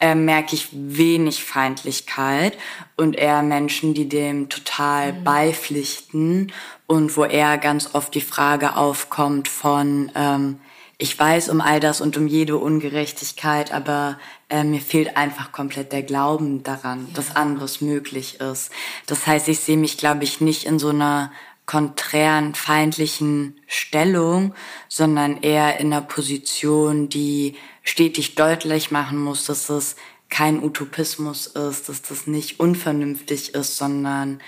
äh, 0.00 0.14
merke 0.14 0.54
ich 0.54 0.68
wenig 0.72 1.44
Feindlichkeit 1.44 2.56
und 2.96 3.16
eher 3.16 3.42
Menschen, 3.42 3.94
die 3.94 4.08
dem 4.08 4.48
total 4.48 5.12
mhm. 5.12 5.24
beipflichten 5.24 6.52
und 6.86 7.16
wo 7.16 7.24
eher 7.24 7.58
ganz 7.58 7.94
oft 7.94 8.14
die 8.14 8.20
Frage 8.20 8.76
aufkommt 8.76 9.48
von, 9.48 10.10
ähm, 10.14 10.60
ich 10.98 11.18
weiß 11.18 11.50
um 11.50 11.60
all 11.60 11.80
das 11.80 12.00
und 12.00 12.16
um 12.16 12.26
jede 12.26 12.56
Ungerechtigkeit, 12.56 13.72
aber 13.72 14.18
äh, 14.48 14.64
mir 14.64 14.80
fehlt 14.80 15.16
einfach 15.16 15.52
komplett 15.52 15.92
der 15.92 16.02
Glauben 16.02 16.62
daran, 16.62 17.06
ja. 17.08 17.14
dass 17.14 17.36
anderes 17.36 17.80
möglich 17.80 18.40
ist. 18.40 18.70
Das 19.06 19.26
heißt, 19.26 19.48
ich 19.48 19.60
sehe 19.60 19.76
mich, 19.76 19.98
glaube 19.98 20.24
ich, 20.24 20.40
nicht 20.40 20.64
in 20.64 20.78
so 20.78 20.88
einer 20.88 21.32
konträren, 21.66 22.54
feindlichen 22.54 23.60
Stellung, 23.66 24.54
sondern 24.88 25.42
eher 25.42 25.80
in 25.80 25.92
einer 25.92 26.02
Position, 26.02 27.08
die 27.08 27.56
stetig 27.82 28.36
deutlich 28.36 28.90
machen 28.90 29.18
muss, 29.18 29.46
dass 29.46 29.68
es 29.68 29.96
kein 30.28 30.62
Utopismus 30.62 31.46
ist, 31.48 31.88
dass 31.88 32.02
das 32.02 32.26
nicht 32.26 32.60
unvernünftig 32.60 33.54
ist, 33.54 33.76
sondern 33.76 34.40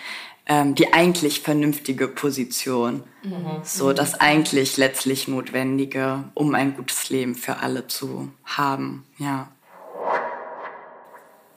ähm, 0.46 0.74
die 0.74 0.92
eigentlich 0.92 1.40
vernünftige 1.40 2.09
Position. 2.09 3.02
Mhm. 3.22 3.61
So 3.62 3.92
das 3.92 4.18
eigentlich 4.18 4.76
letztlich 4.76 5.28
Notwendige, 5.28 6.24
um 6.35 6.54
ein 6.54 6.74
gutes 6.74 7.11
Leben 7.11 7.35
für 7.35 7.59
alle 7.59 7.87
zu 7.87 8.33
haben. 8.44 9.04
Ja. 9.18 9.48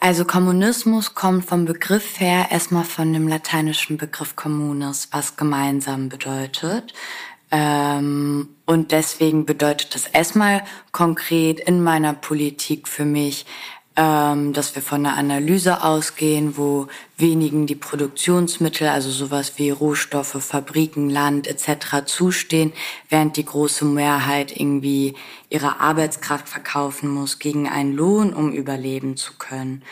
Also 0.04 0.26
Kommunismus 0.26 1.14
kommt 1.14 1.46
vom 1.46 1.66
Begriff 1.66 2.20
her 2.20 2.48
erstmal 2.50 2.86
von 2.86 3.14
dem 3.14 3.28
lateinischen 3.28 3.98
Begriff 3.98 4.36
communis, 4.36 5.10
was 5.12 5.36
gemeinsam 5.36 6.10
bedeutet. 6.10 6.92
Ähm, 7.52 8.50
und 8.66 8.92
deswegen 8.92 9.46
bedeutet 9.46 9.94
das 9.94 10.08
erstmal 10.08 10.64
konkret 10.92 11.60
in 11.60 11.84
meiner 11.84 12.14
Politik 12.14 12.88
für 12.88 13.06
mich, 13.06 13.46
ähm, 13.98 14.54
dass 14.54 14.74
wir 14.76 14.82
von 14.82 15.06
einer 15.06 15.18
Analyse 15.18 15.84
ausgehen, 15.84 16.56
wo 16.56 16.88
wenigen 17.18 17.68
die 17.68 17.76
Produktionsmittel, 17.76 18.88
also 18.88 19.10
sowas 19.10 19.54
wie 19.58 19.70
Rohstoffe, 19.70 20.38
Fabriken, 20.40 21.10
Land 21.10 21.48
etc. 21.48 22.06
zustehen, 22.06 22.72
während 23.10 23.36
die 23.36 23.46
große 23.46 23.84
Mehrheit 23.84 24.58
irgendwie 24.58 25.16
ihre 25.50 25.82
Arbeitskraft 25.82 26.48
verkaufen 26.48 27.10
muss 27.10 27.40
gegen 27.40 27.68
einen 27.68 27.94
Lohn, 27.94 28.34
um 28.34 28.54
überleben 28.54 29.18
zu 29.18 29.34
können. 29.38 29.84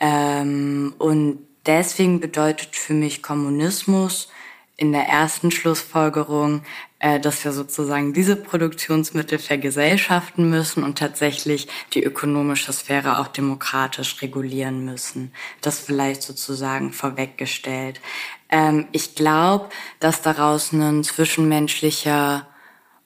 Ähm, 0.00 0.94
und 0.98 1.38
deswegen 1.66 2.20
bedeutet 2.20 2.74
für 2.74 2.94
mich 2.94 3.22
Kommunismus 3.22 4.28
in 4.76 4.92
der 4.92 5.06
ersten 5.06 5.50
Schlussfolgerung, 5.50 6.62
dass 7.20 7.44
wir 7.44 7.52
sozusagen 7.52 8.12
diese 8.12 8.36
Produktionsmittel 8.36 9.38
vergesellschaften 9.38 10.48
müssen 10.48 10.84
und 10.84 10.98
tatsächlich 10.98 11.68
die 11.94 12.04
ökonomische 12.04 12.72
Sphäre 12.72 13.18
auch 13.18 13.28
demokratisch 13.28 14.22
regulieren 14.22 14.84
müssen. 14.84 15.32
Das 15.60 15.80
vielleicht 15.80 16.22
sozusagen 16.22 16.92
vorweggestellt. 16.92 18.00
Ähm, 18.48 18.86
ich 18.92 19.16
glaube, 19.16 19.68
dass 19.98 20.22
daraus 20.22 20.72
ein 20.72 21.02
zwischenmenschlicher 21.02 22.46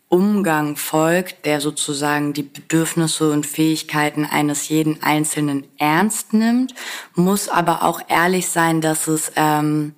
Umgang 0.08 0.76
folgt, 0.76 1.46
der 1.46 1.60
sozusagen 1.60 2.32
die 2.32 2.44
Bedürfnisse 2.44 3.32
und 3.32 3.44
Fähigkeiten 3.44 4.24
eines 4.24 4.68
jeden 4.68 5.02
Einzelnen 5.02 5.66
ernst 5.78 6.32
nimmt, 6.32 6.74
muss 7.14 7.48
aber 7.48 7.82
auch 7.82 8.00
ehrlich 8.08 8.48
sein, 8.48 8.80
dass 8.80 9.08
es 9.08 9.32
ähm, 9.34 9.94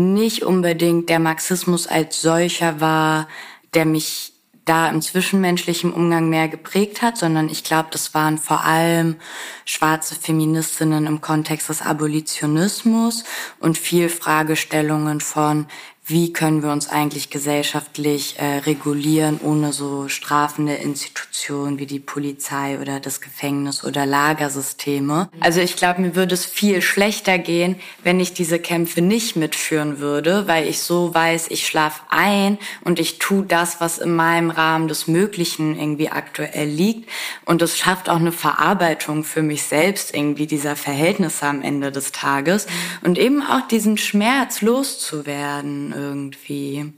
nicht 0.00 0.42
unbedingt 0.42 1.08
der 1.08 1.18
Marxismus 1.18 1.86
als 1.86 2.20
solcher 2.20 2.80
war, 2.80 3.28
der 3.74 3.84
mich 3.84 4.32
da 4.64 4.88
im 4.88 5.02
zwischenmenschlichen 5.02 5.92
Umgang 5.92 6.28
mehr 6.28 6.48
geprägt 6.48 7.02
hat, 7.02 7.16
sondern 7.16 7.48
ich 7.48 7.64
glaube, 7.64 7.88
das 7.90 8.14
waren 8.14 8.38
vor 8.38 8.64
allem 8.64 9.16
schwarze 9.64 10.14
Feministinnen 10.14 11.06
im 11.06 11.20
Kontext 11.20 11.68
des 11.68 11.82
Abolitionismus 11.82 13.24
und 13.58 13.78
viel 13.78 14.08
Fragestellungen 14.08 15.20
von, 15.20 15.66
wie 16.06 16.32
können 16.32 16.62
wir 16.62 16.72
uns 16.72 16.88
eigentlich 16.88 17.30
gesellschaftlich 17.30 18.34
äh, 18.38 18.58
regulieren, 18.58 19.38
ohne 19.42 19.72
so 19.72 20.08
strafende 20.08 20.74
Institutionen 20.74 21.78
wie 21.78 21.86
die 21.86 22.00
Polizei 22.00 22.80
oder 22.80 22.98
das 22.98 23.20
Gefängnis 23.20 23.84
oder 23.84 24.06
Lagersysteme. 24.06 25.28
Also 25.38 25.60
ich 25.60 25.76
glaube, 25.76 26.00
mir 26.00 26.16
würde 26.16 26.34
es 26.34 26.44
viel 26.44 26.82
schlechter 26.82 27.38
gehen, 27.38 27.76
wenn 28.02 28.18
ich 28.18 28.32
diese 28.32 28.58
Kämpfe 28.58 29.02
nicht 29.02 29.36
mitführen 29.36 30.00
würde, 30.00 30.48
weil 30.48 30.66
ich 30.66 30.80
so 30.80 31.14
weiß, 31.14 31.46
ich 31.50 31.64
schlafe 31.64 32.02
ein 32.08 32.58
und 32.82 32.98
ich 32.98 33.18
tue 33.18 33.44
das, 33.44 33.80
was 33.80 33.98
in 33.98 34.16
meinem 34.16 34.50
Rahmen 34.50 34.88
des 34.88 35.06
Möglichen 35.06 35.78
irgendwie 35.78 36.10
aktuell 36.10 36.68
liegt. 36.68 37.08
Und 37.44 37.62
es 37.62 37.78
schafft 37.78 38.08
auch 38.08 38.16
eine 38.16 38.32
Verarbeitung 38.32 39.22
für 39.22 39.42
mich 39.42 39.62
selbst 39.62 40.12
irgendwie 40.12 40.48
dieser 40.48 40.74
Verhältnisse 40.74 41.46
am 41.46 41.62
Ende 41.62 41.92
des 41.92 42.10
Tages 42.10 42.66
und 43.02 43.16
eben 43.16 43.42
auch 43.42 43.68
diesen 43.68 43.96
Schmerz 43.96 44.60
loszuwerden 44.60 45.94
irgendwie. 46.00 46.92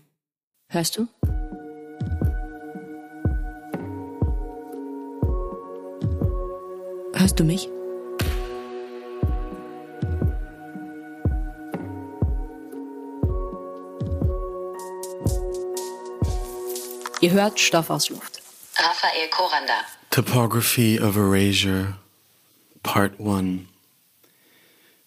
Hörst 0.69 0.97
du? 0.97 1.09
Hörst 7.15 7.39
du 7.39 7.45
mich? 7.45 7.69
Ihr 17.21 17.31
hört 17.31 17.61
Stoff 17.61 17.91
aus 17.91 18.09
Luft. 18.11 18.43
Raphael 18.77 19.29
Koranda. 19.31 19.85
Topography 20.11 20.99
of 20.99 21.17
Erasure, 21.17 21.95
Part 22.83 23.21
1. 23.21 23.69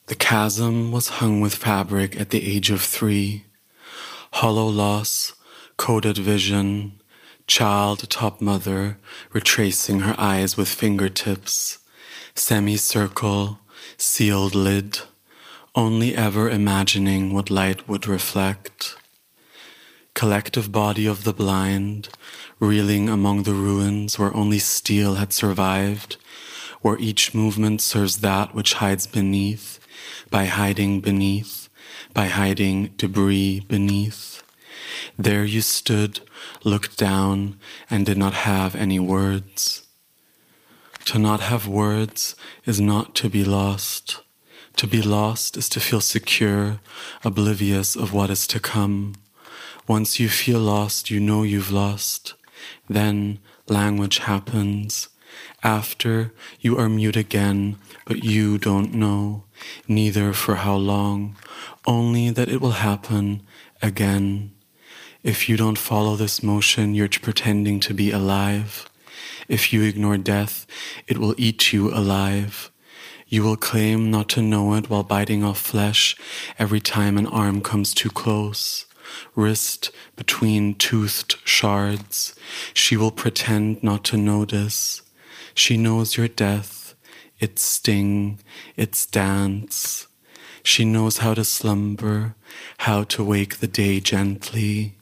The 0.07 0.15
chasm 0.15 0.91
was 0.91 1.19
hung 1.19 1.41
with 1.41 1.55
fabric 1.55 2.19
at 2.19 2.29
the 2.29 2.41
age 2.55 2.69
of 2.69 2.81
three. 2.81 3.43
Hollow 4.39 4.67
loss, 4.67 5.31
coded 5.77 6.17
vision, 6.17 6.91
child 7.47 8.09
top 8.09 8.41
mother, 8.41 8.97
retracing 9.31 10.01
her 10.01 10.13
eyes 10.17 10.57
with 10.57 10.67
fingertips, 10.67 11.77
semicircle, 12.35 13.59
sealed 13.95 14.53
lid, 14.53 14.99
only 15.73 16.13
ever 16.13 16.49
imagining 16.49 17.33
what 17.33 17.49
light 17.49 17.87
would 17.87 18.07
reflect. 18.07 18.97
Collective 20.13 20.69
body 20.69 21.05
of 21.05 21.23
the 21.23 21.33
blind, 21.33 22.09
reeling 22.59 23.07
among 23.07 23.43
the 23.43 23.53
ruins 23.53 24.19
where 24.19 24.35
only 24.35 24.59
steel 24.59 25.15
had 25.15 25.31
survived, 25.31 26.17
where 26.81 26.99
each 26.99 27.33
movement 27.33 27.79
serves 27.79 28.17
that 28.17 28.53
which 28.53 28.73
hides 28.73 29.07
beneath, 29.07 29.79
by 30.29 30.43
hiding 30.43 30.99
beneath 30.99 31.64
by 32.15 32.27
hiding 32.27 32.87
debris 32.97 33.59
beneath. 33.67 34.41
There 35.19 35.43
you 35.43 35.61
stood, 35.61 36.21
looked 36.63 36.97
down, 36.97 37.59
and 37.89 38.05
did 38.05 38.17
not 38.17 38.33
have 38.33 38.73
any 38.73 38.99
words. 38.99 39.85
To 41.05 41.19
not 41.19 41.41
have 41.41 41.67
words 41.67 42.35
is 42.65 42.79
not 42.81 43.13
to 43.15 43.29
be 43.29 43.43
lost. 43.43 44.21
To 44.77 44.87
be 44.87 45.01
lost 45.01 45.57
is 45.57 45.69
to 45.69 45.79
feel 45.79 46.01
secure, 46.01 46.79
oblivious 47.23 47.95
of 47.95 48.13
what 48.13 48.29
is 48.29 48.47
to 48.47 48.59
come. 48.59 49.15
Once 49.87 50.19
you 50.19 50.29
feel 50.29 50.59
lost, 50.59 51.11
you 51.11 51.19
know 51.19 51.43
you've 51.43 51.71
lost. 51.71 52.33
Then 52.89 53.39
language 53.67 54.19
happens. 54.19 55.09
After, 55.63 56.33
you 56.61 56.77
are 56.77 56.89
mute 56.89 57.17
again, 57.17 57.77
but 58.05 58.23
you 58.23 58.57
don't 58.57 58.93
know, 58.93 59.44
neither 59.87 60.33
for 60.33 60.55
how 60.55 60.75
long, 60.75 61.35
only 61.85 62.29
that 62.29 62.49
it 62.49 62.61
will 62.61 62.71
happen 62.71 63.41
again. 63.81 64.51
If 65.23 65.49
you 65.49 65.57
don't 65.57 65.77
follow 65.77 66.15
this 66.15 66.43
motion, 66.43 66.93
you're 66.93 67.09
pretending 67.09 67.79
to 67.81 67.93
be 67.93 68.11
alive. 68.11 68.87
If 69.47 69.73
you 69.73 69.81
ignore 69.81 70.17
death, 70.17 70.67
it 71.07 71.17
will 71.17 71.35
eat 71.37 71.73
you 71.73 71.91
alive. 71.91 72.71
You 73.27 73.43
will 73.43 73.57
claim 73.57 74.11
not 74.11 74.29
to 74.29 74.41
know 74.41 74.75
it 74.75 74.89
while 74.89 75.03
biting 75.03 75.43
off 75.43 75.59
flesh 75.59 76.15
every 76.59 76.79
time 76.79 77.17
an 77.17 77.25
arm 77.25 77.61
comes 77.61 77.93
too 77.93 78.09
close. 78.09 78.85
Wrist 79.35 79.91
between 80.15 80.75
toothed 80.75 81.37
shards. 81.43 82.35
She 82.73 82.95
will 82.95 83.11
pretend 83.11 83.81
not 83.83 84.03
to 84.05 84.17
notice. 84.17 85.01
She 85.55 85.77
knows 85.77 86.17
your 86.17 86.27
death, 86.27 86.84
its 87.39 87.61
sting, 87.61 88.39
its 88.75 89.05
dance. 89.05 90.07
She 90.63 90.85
knows 90.85 91.19
how 91.19 91.33
to 91.33 91.43
slumber, 91.43 92.35
how 92.79 93.03
to 93.03 93.23
wake 93.23 93.57
the 93.57 93.67
day 93.67 93.99
gently. 93.99 94.95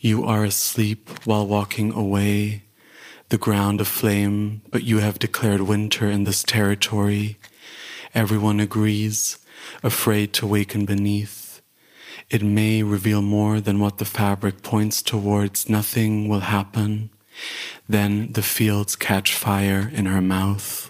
You 0.00 0.24
are 0.24 0.44
asleep 0.44 1.08
while 1.24 1.46
walking 1.46 1.92
away, 1.92 2.64
the 3.28 3.38
ground 3.38 3.80
aflame, 3.80 4.62
but 4.70 4.82
you 4.82 4.98
have 4.98 5.18
declared 5.18 5.60
winter 5.60 6.10
in 6.10 6.24
this 6.24 6.42
territory. 6.42 7.36
Everyone 8.14 8.58
agrees, 8.58 9.38
afraid 9.82 10.32
to 10.34 10.46
waken 10.46 10.84
beneath. 10.84 11.62
It 12.28 12.42
may 12.42 12.82
reveal 12.82 13.22
more 13.22 13.60
than 13.60 13.78
what 13.78 13.98
the 13.98 14.04
fabric 14.04 14.62
points 14.62 15.02
towards. 15.02 15.68
Nothing 15.68 16.28
will 16.28 16.40
happen. 16.40 17.10
Then 17.88 18.32
the 18.32 18.42
fields 18.42 18.96
catch 18.96 19.34
fire 19.34 19.90
in 19.92 20.06
her 20.06 20.20
mouth. 20.20 20.89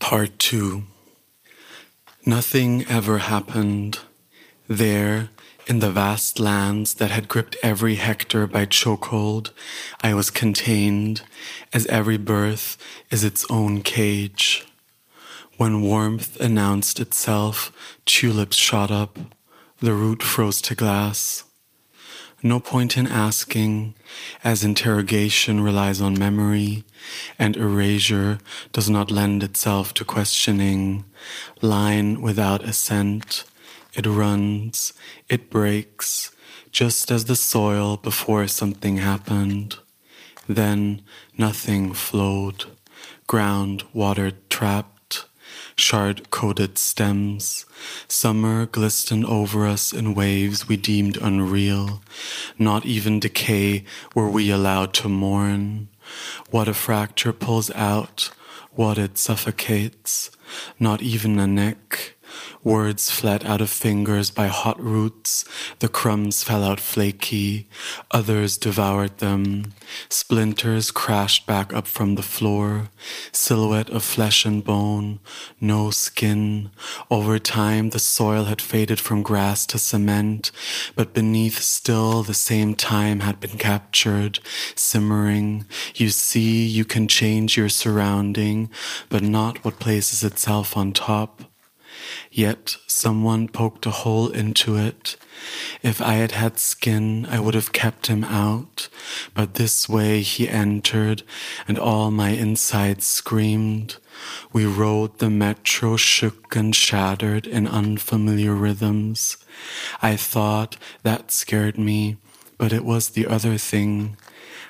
Part 0.00 0.38
2 0.38 0.82
Nothing 2.26 2.84
ever 2.86 3.18
happened. 3.18 4.00
There, 4.66 5.28
in 5.66 5.80
the 5.80 5.90
vast 5.92 6.40
lands 6.40 6.94
that 6.94 7.10
had 7.10 7.28
gripped 7.28 7.56
every 7.62 7.96
hectare 7.96 8.46
by 8.46 8.64
chokehold, 8.64 9.50
I 10.02 10.14
was 10.14 10.30
contained, 10.30 11.22
as 11.72 11.86
every 11.86 12.16
birth 12.16 12.78
is 13.10 13.22
its 13.22 13.44
own 13.50 13.82
cage. 13.82 14.66
When 15.58 15.82
warmth 15.82 16.40
announced 16.40 16.98
itself, 16.98 17.70
tulips 18.06 18.56
shot 18.56 18.90
up, 18.90 19.18
the 19.80 19.92
root 19.92 20.22
froze 20.22 20.62
to 20.62 20.74
glass. 20.74 21.44
No 22.42 22.58
point 22.58 22.96
in 22.96 23.06
asking, 23.06 23.94
as 24.42 24.64
interrogation 24.64 25.60
relies 25.60 26.00
on 26.00 26.18
memory, 26.18 26.84
and 27.38 27.56
erasure 27.56 28.38
does 28.72 28.88
not 28.88 29.10
lend 29.10 29.42
itself 29.42 29.92
to 29.94 30.04
questioning, 30.04 31.04
line 31.60 32.22
without 32.22 32.64
assent 32.64 33.44
it 33.92 34.06
runs, 34.06 34.92
it 35.28 35.50
breaks, 35.50 36.30
just 36.70 37.10
as 37.10 37.24
the 37.24 37.36
soil 37.36 37.96
before 37.96 38.46
something 38.46 38.98
happened. 38.98 39.78
Then 40.48 41.02
nothing 41.36 41.92
flowed, 41.92 42.66
ground 43.26 43.84
water 43.92 44.32
trapped, 44.48 44.99
shard 45.80 46.30
coated 46.30 46.78
stems. 46.78 47.64
Summer 48.06 48.66
glistened 48.66 49.24
over 49.24 49.66
us 49.66 49.92
in 49.92 50.14
waves 50.14 50.68
we 50.68 50.76
deemed 50.76 51.16
unreal. 51.16 52.02
Not 52.58 52.84
even 52.86 53.18
decay 53.18 53.84
were 54.14 54.28
we 54.28 54.50
allowed 54.50 54.92
to 54.94 55.08
mourn. 55.08 55.88
What 56.50 56.68
a 56.68 56.74
fracture 56.74 57.32
pulls 57.32 57.70
out, 57.72 58.30
what 58.72 58.98
it 58.98 59.16
suffocates. 59.16 60.30
Not 60.78 61.02
even 61.02 61.38
a 61.38 61.46
neck 61.46 62.16
Words 62.62 63.10
fled 63.10 63.44
out 63.44 63.60
of 63.60 63.70
fingers 63.70 64.30
by 64.30 64.48
hot 64.48 64.78
roots. 64.80 65.44
The 65.78 65.88
crumbs 65.88 66.42
fell 66.42 66.62
out 66.62 66.80
flaky. 66.80 67.68
Others 68.10 68.58
devoured 68.58 69.18
them. 69.18 69.72
Splinters 70.08 70.90
crashed 70.90 71.46
back 71.46 71.72
up 71.72 71.86
from 71.86 72.14
the 72.14 72.22
floor. 72.22 72.90
Silhouette 73.32 73.90
of 73.90 74.02
flesh 74.02 74.44
and 74.44 74.62
bone. 74.62 75.20
No 75.60 75.90
skin. 75.90 76.70
Over 77.10 77.38
time, 77.38 77.90
the 77.90 77.98
soil 77.98 78.44
had 78.44 78.60
faded 78.60 79.00
from 79.00 79.22
grass 79.22 79.66
to 79.66 79.78
cement, 79.78 80.50
but 80.94 81.14
beneath 81.14 81.60
still 81.60 82.22
the 82.22 82.34
same 82.34 82.74
time 82.74 83.20
had 83.20 83.40
been 83.40 83.58
captured, 83.58 84.40
simmering. 84.74 85.64
You 85.94 86.10
see, 86.10 86.66
you 86.66 86.84
can 86.84 87.08
change 87.08 87.56
your 87.56 87.68
surrounding, 87.68 88.70
but 89.08 89.22
not 89.22 89.64
what 89.64 89.78
places 89.78 90.22
itself 90.22 90.76
on 90.76 90.92
top. 90.92 91.49
Yet 92.32 92.76
someone 92.86 93.48
poked 93.48 93.86
a 93.86 93.90
hole 93.90 94.28
into 94.28 94.76
it. 94.76 95.16
If 95.82 96.00
I 96.00 96.14
had 96.14 96.30
had 96.30 96.60
skin, 96.60 97.26
I 97.26 97.40
would 97.40 97.54
have 97.54 97.72
kept 97.72 98.06
him 98.06 98.22
out. 98.22 98.88
But 99.34 99.54
this 99.54 99.88
way 99.88 100.22
he 100.22 100.48
entered, 100.48 101.24
and 101.66 101.76
all 101.76 102.12
my 102.12 102.30
insides 102.30 103.04
screamed. 103.04 103.96
We 104.52 104.64
rode 104.64 105.18
the 105.18 105.28
metro, 105.28 105.96
shook 105.96 106.54
and 106.54 106.74
shattered 106.74 107.48
in 107.48 107.66
unfamiliar 107.66 108.54
rhythms. 108.54 109.36
I 110.00 110.14
thought 110.14 110.76
that 111.02 111.32
scared 111.32 111.78
me, 111.78 112.16
but 112.58 112.72
it 112.72 112.84
was 112.84 113.10
the 113.10 113.26
other 113.26 113.58
thing, 113.58 114.16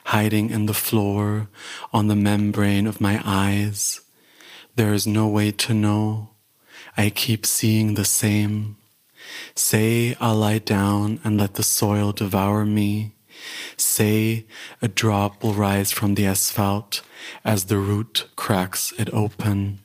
hiding 0.07 0.49
in 0.49 0.65
the 0.65 0.73
floor, 0.73 1.49
on 1.93 2.07
the 2.07 2.17
membrane 2.17 2.87
of 2.87 3.03
my 3.03 3.21
eyes. 3.23 4.01
There 4.77 4.95
is 4.95 5.07
no 5.07 5.29
way 5.29 5.51
to 5.53 5.75
know. 5.75 6.30
I 6.97 7.11
keep 7.11 7.47
seeing 7.47 7.95
the 7.95 8.05
same. 8.05 8.77
Say 9.55 10.17
I'll 10.21 10.37
lie 10.37 10.59
down 10.59 11.21
and 11.25 11.39
let 11.39 11.55
the 11.55 11.63
soil 11.63 12.13
devour 12.13 12.65
me. 12.65 13.13
Say 13.77 14.47
a 14.83 14.89
drop 14.89 15.43
will 15.43 15.55
rise 15.55 15.93
from 15.93 16.15
the 16.15 16.27
asphalt 16.27 17.03
as 17.45 17.67
the 17.67 17.79
root 17.79 18.29
cracks 18.37 18.93
it 18.99 19.13
open. 19.13 19.81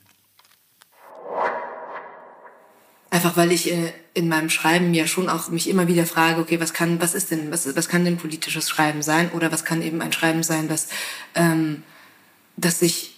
Einfach 3.10 3.36
weil 3.36 3.52
ich 3.52 3.72
äh, 3.72 3.92
in 4.14 4.28
meinem 4.28 4.50
Schreiben 4.50 4.92
ja 4.92 5.06
schon 5.06 5.28
auch 5.28 5.48
mich 5.48 5.68
immer 5.68 5.88
wieder 5.88 6.06
frage, 6.06 6.40
okay, 6.40 6.60
was 6.60 6.72
kann, 6.72 7.00
was 7.00 7.14
ist 7.14 7.30
denn, 7.30 7.50
was, 7.50 7.74
was 7.76 7.88
kann 7.88 8.04
denn 8.04 8.16
politisches 8.16 8.68
Schreiben 8.68 9.02
sein? 9.02 9.30
Oder 9.32 9.52
was 9.52 9.64
kann 9.64 9.80
eben 9.80 10.02
ein 10.02 10.12
Schreiben 10.12 10.42
sein, 10.42 10.68
das, 10.68 10.88
ähm, 11.34 11.82
das 12.56 12.80
sich 12.80 13.14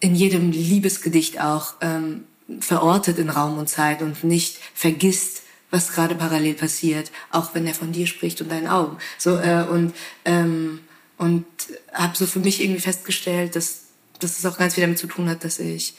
in 0.00 0.14
jedem 0.14 0.52
Liebesgedicht 0.52 1.40
auch 1.40 1.74
ähm, 1.80 2.24
verortet 2.60 3.18
in 3.18 3.30
Raum 3.30 3.58
und 3.58 3.68
Zeit 3.68 4.02
und 4.02 4.24
nicht 4.24 4.58
vergisst, 4.74 5.42
was 5.70 5.92
gerade 5.92 6.14
parallel 6.14 6.54
passiert, 6.54 7.10
auch 7.30 7.54
wenn 7.54 7.66
er 7.66 7.74
von 7.74 7.92
dir 7.92 8.06
spricht 8.06 8.40
und 8.40 8.50
deinen 8.50 8.68
Augen. 8.68 8.96
So 9.18 9.36
äh, 9.36 9.66
und 9.70 9.94
ähm, 10.24 10.80
und 11.18 11.44
habe 11.92 12.16
so 12.16 12.26
für 12.26 12.38
mich 12.38 12.62
irgendwie 12.62 12.80
festgestellt, 12.80 13.56
dass 13.56 13.84
dass 14.18 14.38
es 14.38 14.46
auch 14.46 14.58
ganz 14.58 14.74
viel 14.74 14.82
damit 14.82 14.98
zu 14.98 15.06
tun 15.06 15.28
hat, 15.28 15.44
dass 15.44 15.58
ich 15.58 15.94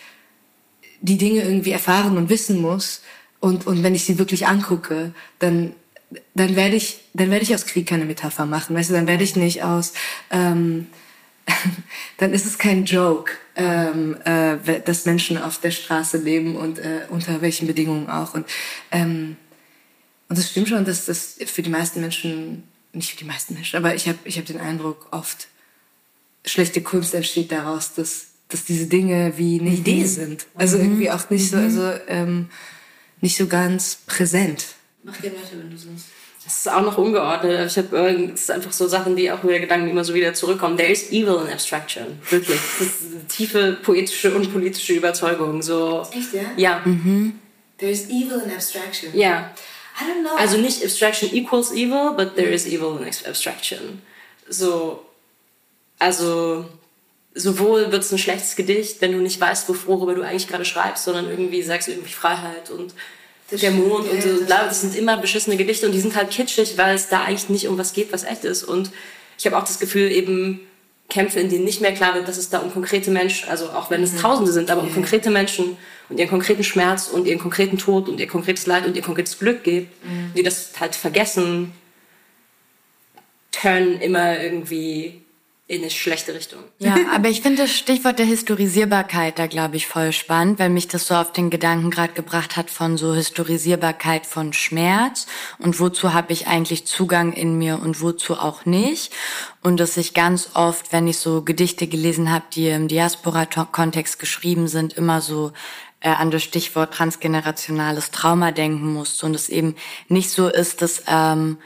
die 1.02 1.18
Dinge 1.18 1.44
irgendwie 1.44 1.72
erfahren 1.72 2.18
und 2.18 2.30
wissen 2.30 2.60
muss. 2.60 3.02
Und 3.40 3.68
und 3.68 3.84
wenn 3.84 3.96
ich 3.96 4.06
sie 4.06 4.18
wirklich 4.18 4.48
angucke, 4.48 5.14
dann 5.38 5.74
dann 6.34 6.56
werde 6.56 6.76
ich 6.76 7.02
dann 7.14 7.30
werde 7.30 7.44
ich 7.44 7.54
aus 7.54 7.66
Krieg 7.68 7.88
keine 7.88 8.06
Metapher 8.06 8.46
machen, 8.46 8.76
weißt 8.76 8.90
du, 8.90 8.96
dann 8.96 9.08
werde 9.08 9.24
ich 9.24 9.36
nicht 9.36 9.64
aus 9.64 9.94
ähm, 10.32 10.88
dann 12.18 12.34
ist 12.34 12.46
es 12.46 12.58
kein 12.58 12.86
Joke, 12.86 13.34
ähm, 13.60 14.18
äh, 14.24 14.80
dass 14.82 15.06
Menschen 15.06 15.38
auf 15.38 15.60
der 15.60 15.72
Straße 15.72 16.18
leben 16.18 16.56
und 16.56 16.80
äh, 16.80 17.02
unter 17.10 17.42
welchen 17.42 17.68
Bedingungen 17.68 18.10
auch. 18.10 18.34
Und, 18.34 18.48
ähm, 18.92 19.36
und 20.30 20.38
das 20.38 20.50
stimmt 20.50 20.70
schon, 20.70 20.86
dass 20.86 21.06
das 21.06 21.36
für 21.46 21.62
die 21.62 21.70
meisten 21.70 22.00
Menschen, 22.00 22.64
nicht 22.94 23.12
für 23.12 23.18
die 23.18 23.26
meisten 23.26 23.54
Menschen, 23.54 23.78
aber 23.78 23.96
ich 23.96 24.08
habe 24.08 24.18
ich 24.24 24.38
hab 24.38 24.46
den 24.46 24.60
Eindruck, 24.60 25.08
oft 25.12 25.50
schlechte 26.46 26.82
Kunst 26.82 27.14
entsteht 27.14 27.52
daraus, 27.52 27.94
dass, 27.94 28.28
dass 28.48 28.64
diese 28.64 28.88
Dinge 28.88 29.34
wie 29.38 29.60
eine 29.60 29.72
mhm. 29.72 29.78
Idee 29.78 30.06
sind. 30.06 30.48
Also 30.56 30.78
mhm. 30.78 30.84
irgendwie 30.86 31.12
auch 31.12 31.30
nicht 31.30 31.50
so, 31.50 31.58
mhm. 31.58 31.64
also 31.64 31.94
ähm, 32.08 32.50
nicht 33.20 33.36
so 33.36 33.48
ganz 33.48 33.98
präsent. 34.06 34.68
Mach 35.04 35.20
gerne 35.22 35.38
weiter, 35.38 35.58
wenn 35.58 35.70
du 35.70 35.78
sonst. 35.78 36.06
Das 36.50 36.58
ist 36.58 36.68
auch 36.68 36.82
noch 36.82 36.98
ungeordnet. 36.98 37.70
Ich 37.70 37.78
habe 37.78 38.10
es 38.34 38.42
ist 38.42 38.50
einfach 38.50 38.72
so 38.72 38.88
Sachen, 38.88 39.16
die 39.16 39.32
auch 39.32 39.44
wieder 39.44 39.60
Gedanken 39.60 39.88
immer 39.88 40.04
so 40.04 40.16
wieder 40.16 40.34
zurückkommen. 40.34 40.78
There 40.78 40.90
is 40.90 41.12
evil 41.12 41.44
in 41.46 41.54
abstraction. 41.54 42.20
Wirklich. 42.28 42.60
Das 42.80 42.88
ist 42.88 43.02
eine 43.12 43.28
tiefe 43.28 43.74
poetische 43.74 44.34
und 44.34 44.52
politische 44.52 44.94
Überzeugung. 44.94 45.62
So. 45.62 46.08
Echt, 46.12 46.34
ja? 46.34 46.42
Ja. 46.58 46.82
Mhm. 46.86 47.38
There 47.78 47.92
is 47.92 48.10
evil 48.10 48.42
in 48.44 48.52
abstraction. 48.52 49.16
Ja. 49.16 49.52
I 50.02 50.06
don't 50.06 50.24
know. 50.24 50.36
Also 50.40 50.58
nicht 50.58 50.84
abstraction 50.84 51.32
equals 51.32 51.72
evil, 51.72 52.14
but 52.18 52.36
there 52.36 52.50
is 52.50 52.66
evil 52.66 52.98
in 53.00 53.08
abstraction. 53.28 54.02
So. 54.48 55.06
Also 56.00 56.66
sowohl 57.36 57.92
wird 57.92 58.02
es 58.02 58.12
ein 58.12 58.18
schlechtes 58.18 58.56
Gedicht, 58.56 59.02
wenn 59.02 59.12
du 59.12 59.20
nicht 59.20 59.40
weißt, 59.40 59.70
worüber 59.86 60.16
du 60.16 60.24
eigentlich 60.24 60.48
gerade 60.48 60.66
schreibst, 60.66 61.04
sondern 61.04 61.30
irgendwie 61.30 61.62
sagst 61.62 61.90
du 61.90 61.92
irgendwie 61.92 62.12
Freiheit 62.12 62.72
und 62.72 62.96
der 63.52 63.72
Mond 63.72 64.10
und 64.10 64.22
so. 64.22 64.46
Klar, 64.46 64.66
das 64.68 64.82
sind 64.82 64.96
immer 64.96 65.18
beschissene 65.18 65.58
Gedichte 65.58 65.86
und 65.86 65.92
die 65.92 66.00
sind 66.00 66.16
halt 66.16 66.30
kitschig, 66.30 66.78
weil 66.78 66.96
es 66.96 67.10
da 67.10 67.24
eigentlich 67.24 67.50
nicht 67.50 67.68
um 67.68 67.78
was 67.78 67.94
geht, 67.94 68.12
was 68.12 68.24
echt 68.24 68.44
ist. 68.44 68.64
Und 68.64 68.92
ich 69.38 69.46
habe 69.46 69.58
auch 69.58 69.64
das 69.64 69.80
Gefühl, 69.80 70.12
eben 70.12 70.60
Kämpfe, 71.10 71.40
in 71.40 71.50
denen 71.50 71.66
nicht 71.66 71.82
mehr 71.82 71.94
klar 71.94 72.14
wird, 72.14 72.28
dass 72.28 72.38
es 72.38 72.50
da 72.50 72.60
um 72.60 72.72
konkrete 72.72 73.10
Menschen, 73.10 73.50
also 73.50 73.66
auch 73.70 73.90
wenn 73.90 74.04
es 74.04 74.14
mhm. 74.14 74.20
Tausende 74.20 74.52
sind, 74.52 74.70
aber 74.70 74.84
um 74.84 74.94
konkrete 74.94 75.32
Menschen 75.32 75.78
und 76.08 76.20
ihren 76.20 76.30
konkreten 76.30 76.64
Schmerz 76.64 77.08
und 77.08 77.26
ihren 77.26 77.40
konkreten 77.40 77.78
Tod 77.78 78.08
und 78.08 78.20
ihr 78.20 78.28
konkretes 78.28 78.68
Leid 78.68 78.86
und 78.86 78.96
ihr 78.96 79.02
konkretes 79.02 79.40
Glück 79.40 79.64
geht, 79.64 79.88
mhm. 80.04 80.34
die 80.36 80.44
das 80.44 80.72
halt 80.80 80.96
vergessen, 80.96 81.72
turn 83.52 84.00
immer 84.00 84.40
irgendwie 84.40 85.22
in 85.70 85.82
eine 85.82 85.92
schlechte 85.92 86.34
Richtung. 86.34 86.64
Ja, 86.80 86.98
aber 87.14 87.30
ich 87.30 87.42
finde 87.42 87.62
das 87.62 87.72
Stichwort 87.72 88.18
der 88.18 88.26
Historisierbarkeit 88.26 89.38
da, 89.38 89.46
glaube 89.46 89.78
ich, 89.78 89.86
voll 89.86 90.12
spannend, 90.12 90.58
weil 90.58 90.72
mich 90.72 90.88
das 90.88 91.06
so 91.06 91.14
auf 91.14 91.32
den 91.32 91.52
Gedanken 91.52 91.92
gerade 91.92 92.14
gebracht 92.14 92.58
hat 92.58 92.72
von 92.72 92.98
so 92.98 93.14
Historisierbarkeit 93.14 94.26
von 94.26 94.52
Schmerz 94.52 95.28
und 95.60 95.80
wozu 95.80 96.12
habe 96.12 96.34
ich 96.34 96.48
eigentlich 96.48 96.88
Zugang 96.88 97.34
in 97.34 97.60
mir 97.60 97.80
und 97.84 98.02
wozu 98.02 98.34
auch 98.34 98.66
nicht. 98.66 99.14
Und 99.62 99.80
dass 99.80 99.96
ich 99.96 100.16
ganz 100.16 100.50
oft, 100.56 100.92
wenn 100.92 101.08
ich 101.08 101.20
so 101.20 101.44
Gedichte 101.44 101.86
gelesen 101.86 102.32
habe, 102.32 102.46
die 102.52 102.70
im 102.70 102.88
Diaspora-Kontext 102.88 104.18
geschrieben 104.18 104.68
sind, 104.68 104.94
immer 104.94 105.22
so 105.22 105.52
äh, 106.00 106.10
an 106.10 106.32
das 106.32 106.42
Stichwort 106.42 106.96
transgenerationales 106.96 108.10
Trauma 108.10 108.52
denken 108.52 108.92
musste 108.92 109.28
und 109.28 109.36
es 109.36 109.50
eben 109.50 109.76
nicht 110.08 110.32
so 110.32 110.48
ist, 110.48 110.82
dass 110.82 111.04
ähm, 111.08 111.60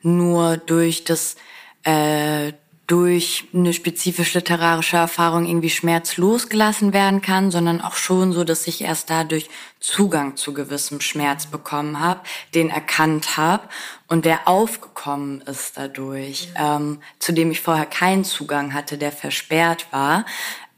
nur 0.00 0.58
durch 0.58 1.02
das 1.02 1.34
äh, 1.82 2.52
durch 2.88 3.44
eine 3.52 3.74
spezifische 3.74 4.38
literarische 4.38 4.96
Erfahrung 4.96 5.44
irgendwie 5.44 5.68
Schmerz 5.68 6.16
losgelassen 6.16 6.94
werden 6.94 7.20
kann, 7.20 7.50
sondern 7.50 7.82
auch 7.82 7.94
schon 7.94 8.32
so, 8.32 8.44
dass 8.44 8.66
ich 8.66 8.80
erst 8.80 9.10
dadurch 9.10 9.50
Zugang 9.78 10.36
zu 10.36 10.54
gewissem 10.54 11.02
Schmerz 11.02 11.46
bekommen 11.46 12.00
habe, 12.00 12.20
den 12.54 12.70
erkannt 12.70 13.36
habe 13.36 13.68
und 14.08 14.24
der 14.24 14.48
aufgekommen 14.48 15.42
ist 15.42 15.76
dadurch, 15.76 16.48
ähm, 16.56 17.00
zu 17.18 17.32
dem 17.32 17.50
ich 17.50 17.60
vorher 17.60 17.84
keinen 17.84 18.24
Zugang 18.24 18.72
hatte, 18.72 18.96
der 18.96 19.12
versperrt 19.12 19.86
war. 19.92 20.24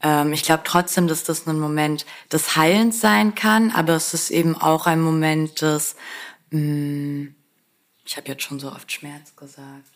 Ähm, 0.03 0.33
ich 0.33 0.43
glaube 0.43 0.63
trotzdem, 0.65 1.07
dass 1.07 1.23
das 1.23 1.47
ein 1.47 1.61
Moment 1.61 2.05
des 2.29 2.57
Heilens 2.57 2.99
sein 2.99 3.35
kann, 3.35 3.71
aber 3.71 3.93
es 3.93 4.13
ist 4.13 4.31
eben 4.31 4.57
auch 4.57 4.85
ein 4.85 4.99
Moment 4.99 5.61
des, 5.61 5.95
mh, 6.49 6.59
mm, 6.59 7.35
ich 8.03 8.17
habe 8.17 8.27
jetzt 8.27 8.43
schon 8.43 8.59
so 8.59 8.69
oft 8.69 8.91
Schmerz 8.91 9.33
gesagt. 9.37 9.87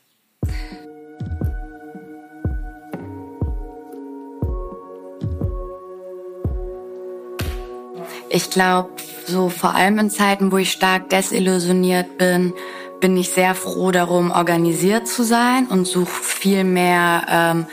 Ich 8.36 8.50
glaube, 8.50 8.90
so 9.26 9.48
vor 9.48 9.76
allem 9.76 9.98
in 9.98 10.10
Zeiten, 10.10 10.52
wo 10.52 10.58
ich 10.58 10.70
stark 10.70 11.10
desillusioniert 11.10 12.18
bin, 12.18 12.54
bin 13.00 13.16
ich 13.16 13.30
sehr 13.30 13.56
froh 13.56 13.92
darum, 13.92 14.30
organisiert 14.30 15.08
zu 15.08 15.24
sein 15.24 15.68
und 15.68 15.88
suche 15.88 16.22
viel 16.22 16.66
mehr 16.66 17.26
ähm, 17.30 17.66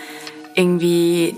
irgendwie 0.55 1.37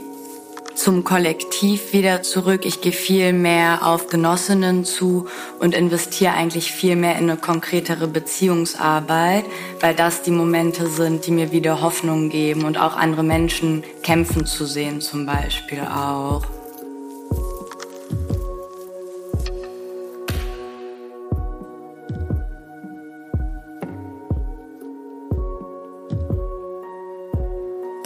zum 0.74 1.04
Kollektiv 1.04 1.94
wieder 1.94 2.20
zurück. 2.20 2.66
Ich 2.66 2.82
gehe 2.82 2.92
viel 2.92 3.32
mehr 3.32 3.86
auf 3.86 4.08
Genossinnen 4.08 4.84
zu 4.84 5.26
und 5.58 5.74
investiere 5.74 6.34
eigentlich 6.34 6.70
viel 6.70 6.94
mehr 6.94 7.16
in 7.16 7.30
eine 7.30 7.38
konkretere 7.38 8.06
Beziehungsarbeit, 8.06 9.46
weil 9.80 9.94
das 9.94 10.20
die 10.20 10.32
Momente 10.32 10.86
sind, 10.86 11.26
die 11.26 11.30
mir 11.30 11.50
wieder 11.50 11.80
Hoffnung 11.80 12.28
geben 12.28 12.66
und 12.66 12.76
auch 12.76 12.94
andere 12.94 13.22
Menschen 13.22 13.84
kämpfen 14.02 14.44
zu 14.44 14.66
sehen 14.66 15.00
zum 15.00 15.24
Beispiel 15.24 15.80
auch. 15.80 16.42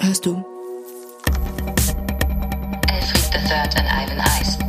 Hörst 0.09 0.25
du? 0.25 0.43
Elfried 2.89 3.35
III 3.35 3.59
an 3.77 3.87
Island 4.03 4.23
Ice. 4.41 4.59
Ihr 4.61 4.68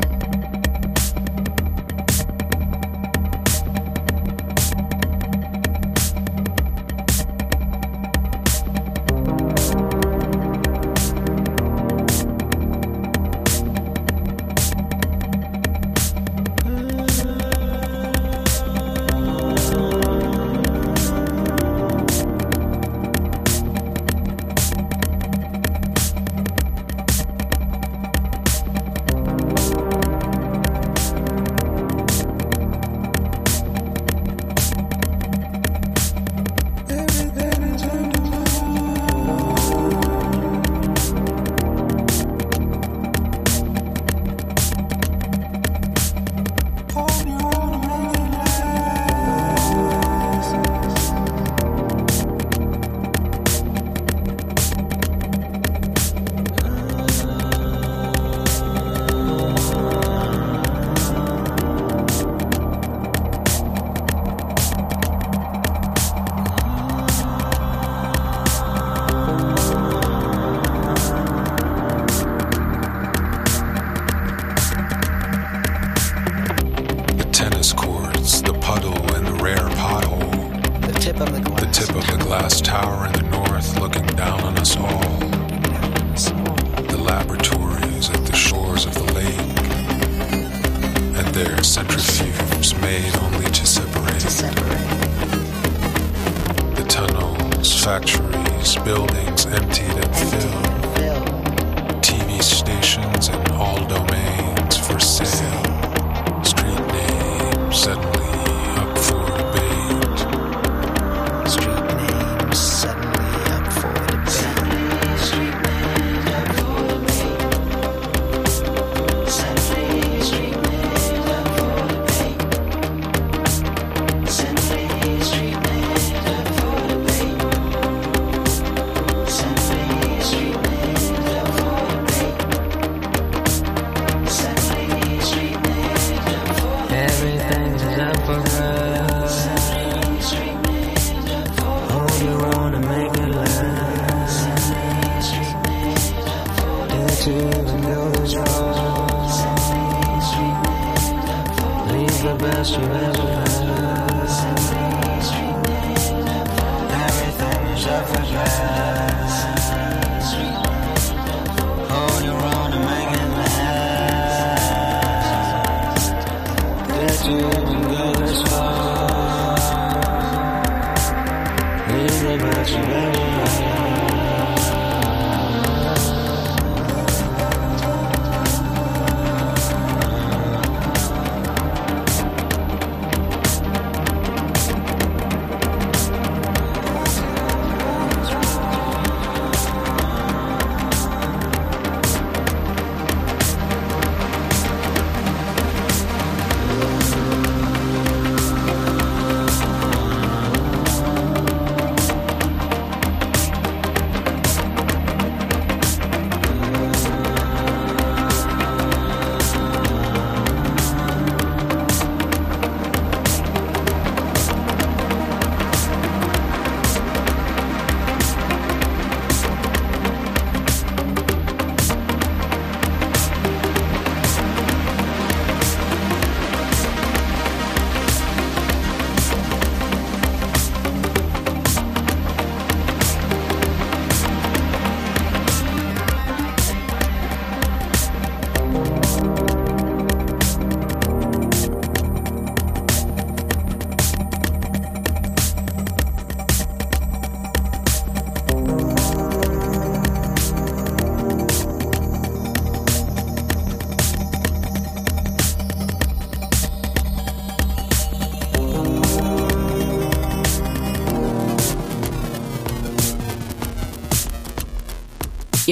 past 152.60 152.78
you 152.78 152.84
ever 152.84 153.18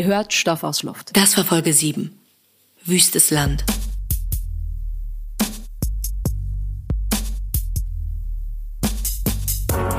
hört 0.07 0.33
Stoff 0.33 0.63
aus 0.63 0.81
Luft. 0.83 1.15
Das 1.15 1.37
war 1.37 1.45
Folge 1.45 1.73
7. 1.73 2.17
Wüstes 2.85 3.29
Land. 3.29 3.63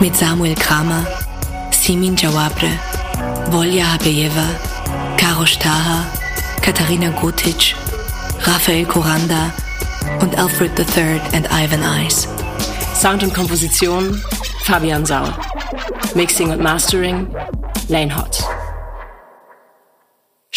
Mit 0.01 0.17
Samuel 0.17 0.55
Kramer, 0.55 1.07
Simin 1.71 2.17
Jawabre, 2.17 2.71
Volja 3.51 3.93
Habejeva, 3.93 4.49
Karo 5.17 5.45
Taha, 5.45 6.07
Katharina 6.63 7.11
Gutic, 7.21 7.75
Raphael 8.41 8.85
Kuranda 8.87 9.53
und 10.21 10.37
Alfred 10.39 10.79
III 10.79 11.21
and 11.33 11.47
Ivan 11.51 11.83
Ice. 12.07 12.29
Sound 12.95 13.23
und 13.23 13.35
Komposition 13.35 14.23
Fabian 14.63 15.05
Saul. 15.05 15.33
Mixing 16.15 16.51
und 16.51 16.61
Mastering 16.61 17.27
Lane 17.89 18.15
Hot. 18.17 18.38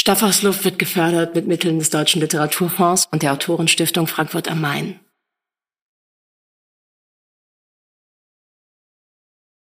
Stoff 0.02 0.24
aus 0.24 0.42
Luft 0.42 0.66
wird 0.66 0.80
gefördert 0.80 1.36
mit 1.36 1.46
Mitteln 1.46 1.78
des 1.78 1.92
Deutschen 1.92 2.22
Literaturfonds 2.22 3.08
und 3.12 3.22
der 3.22 3.34
Autorenstiftung 3.34 4.08
Frankfurt 4.08 4.50
am 4.50 4.60
Main. 4.60 5.00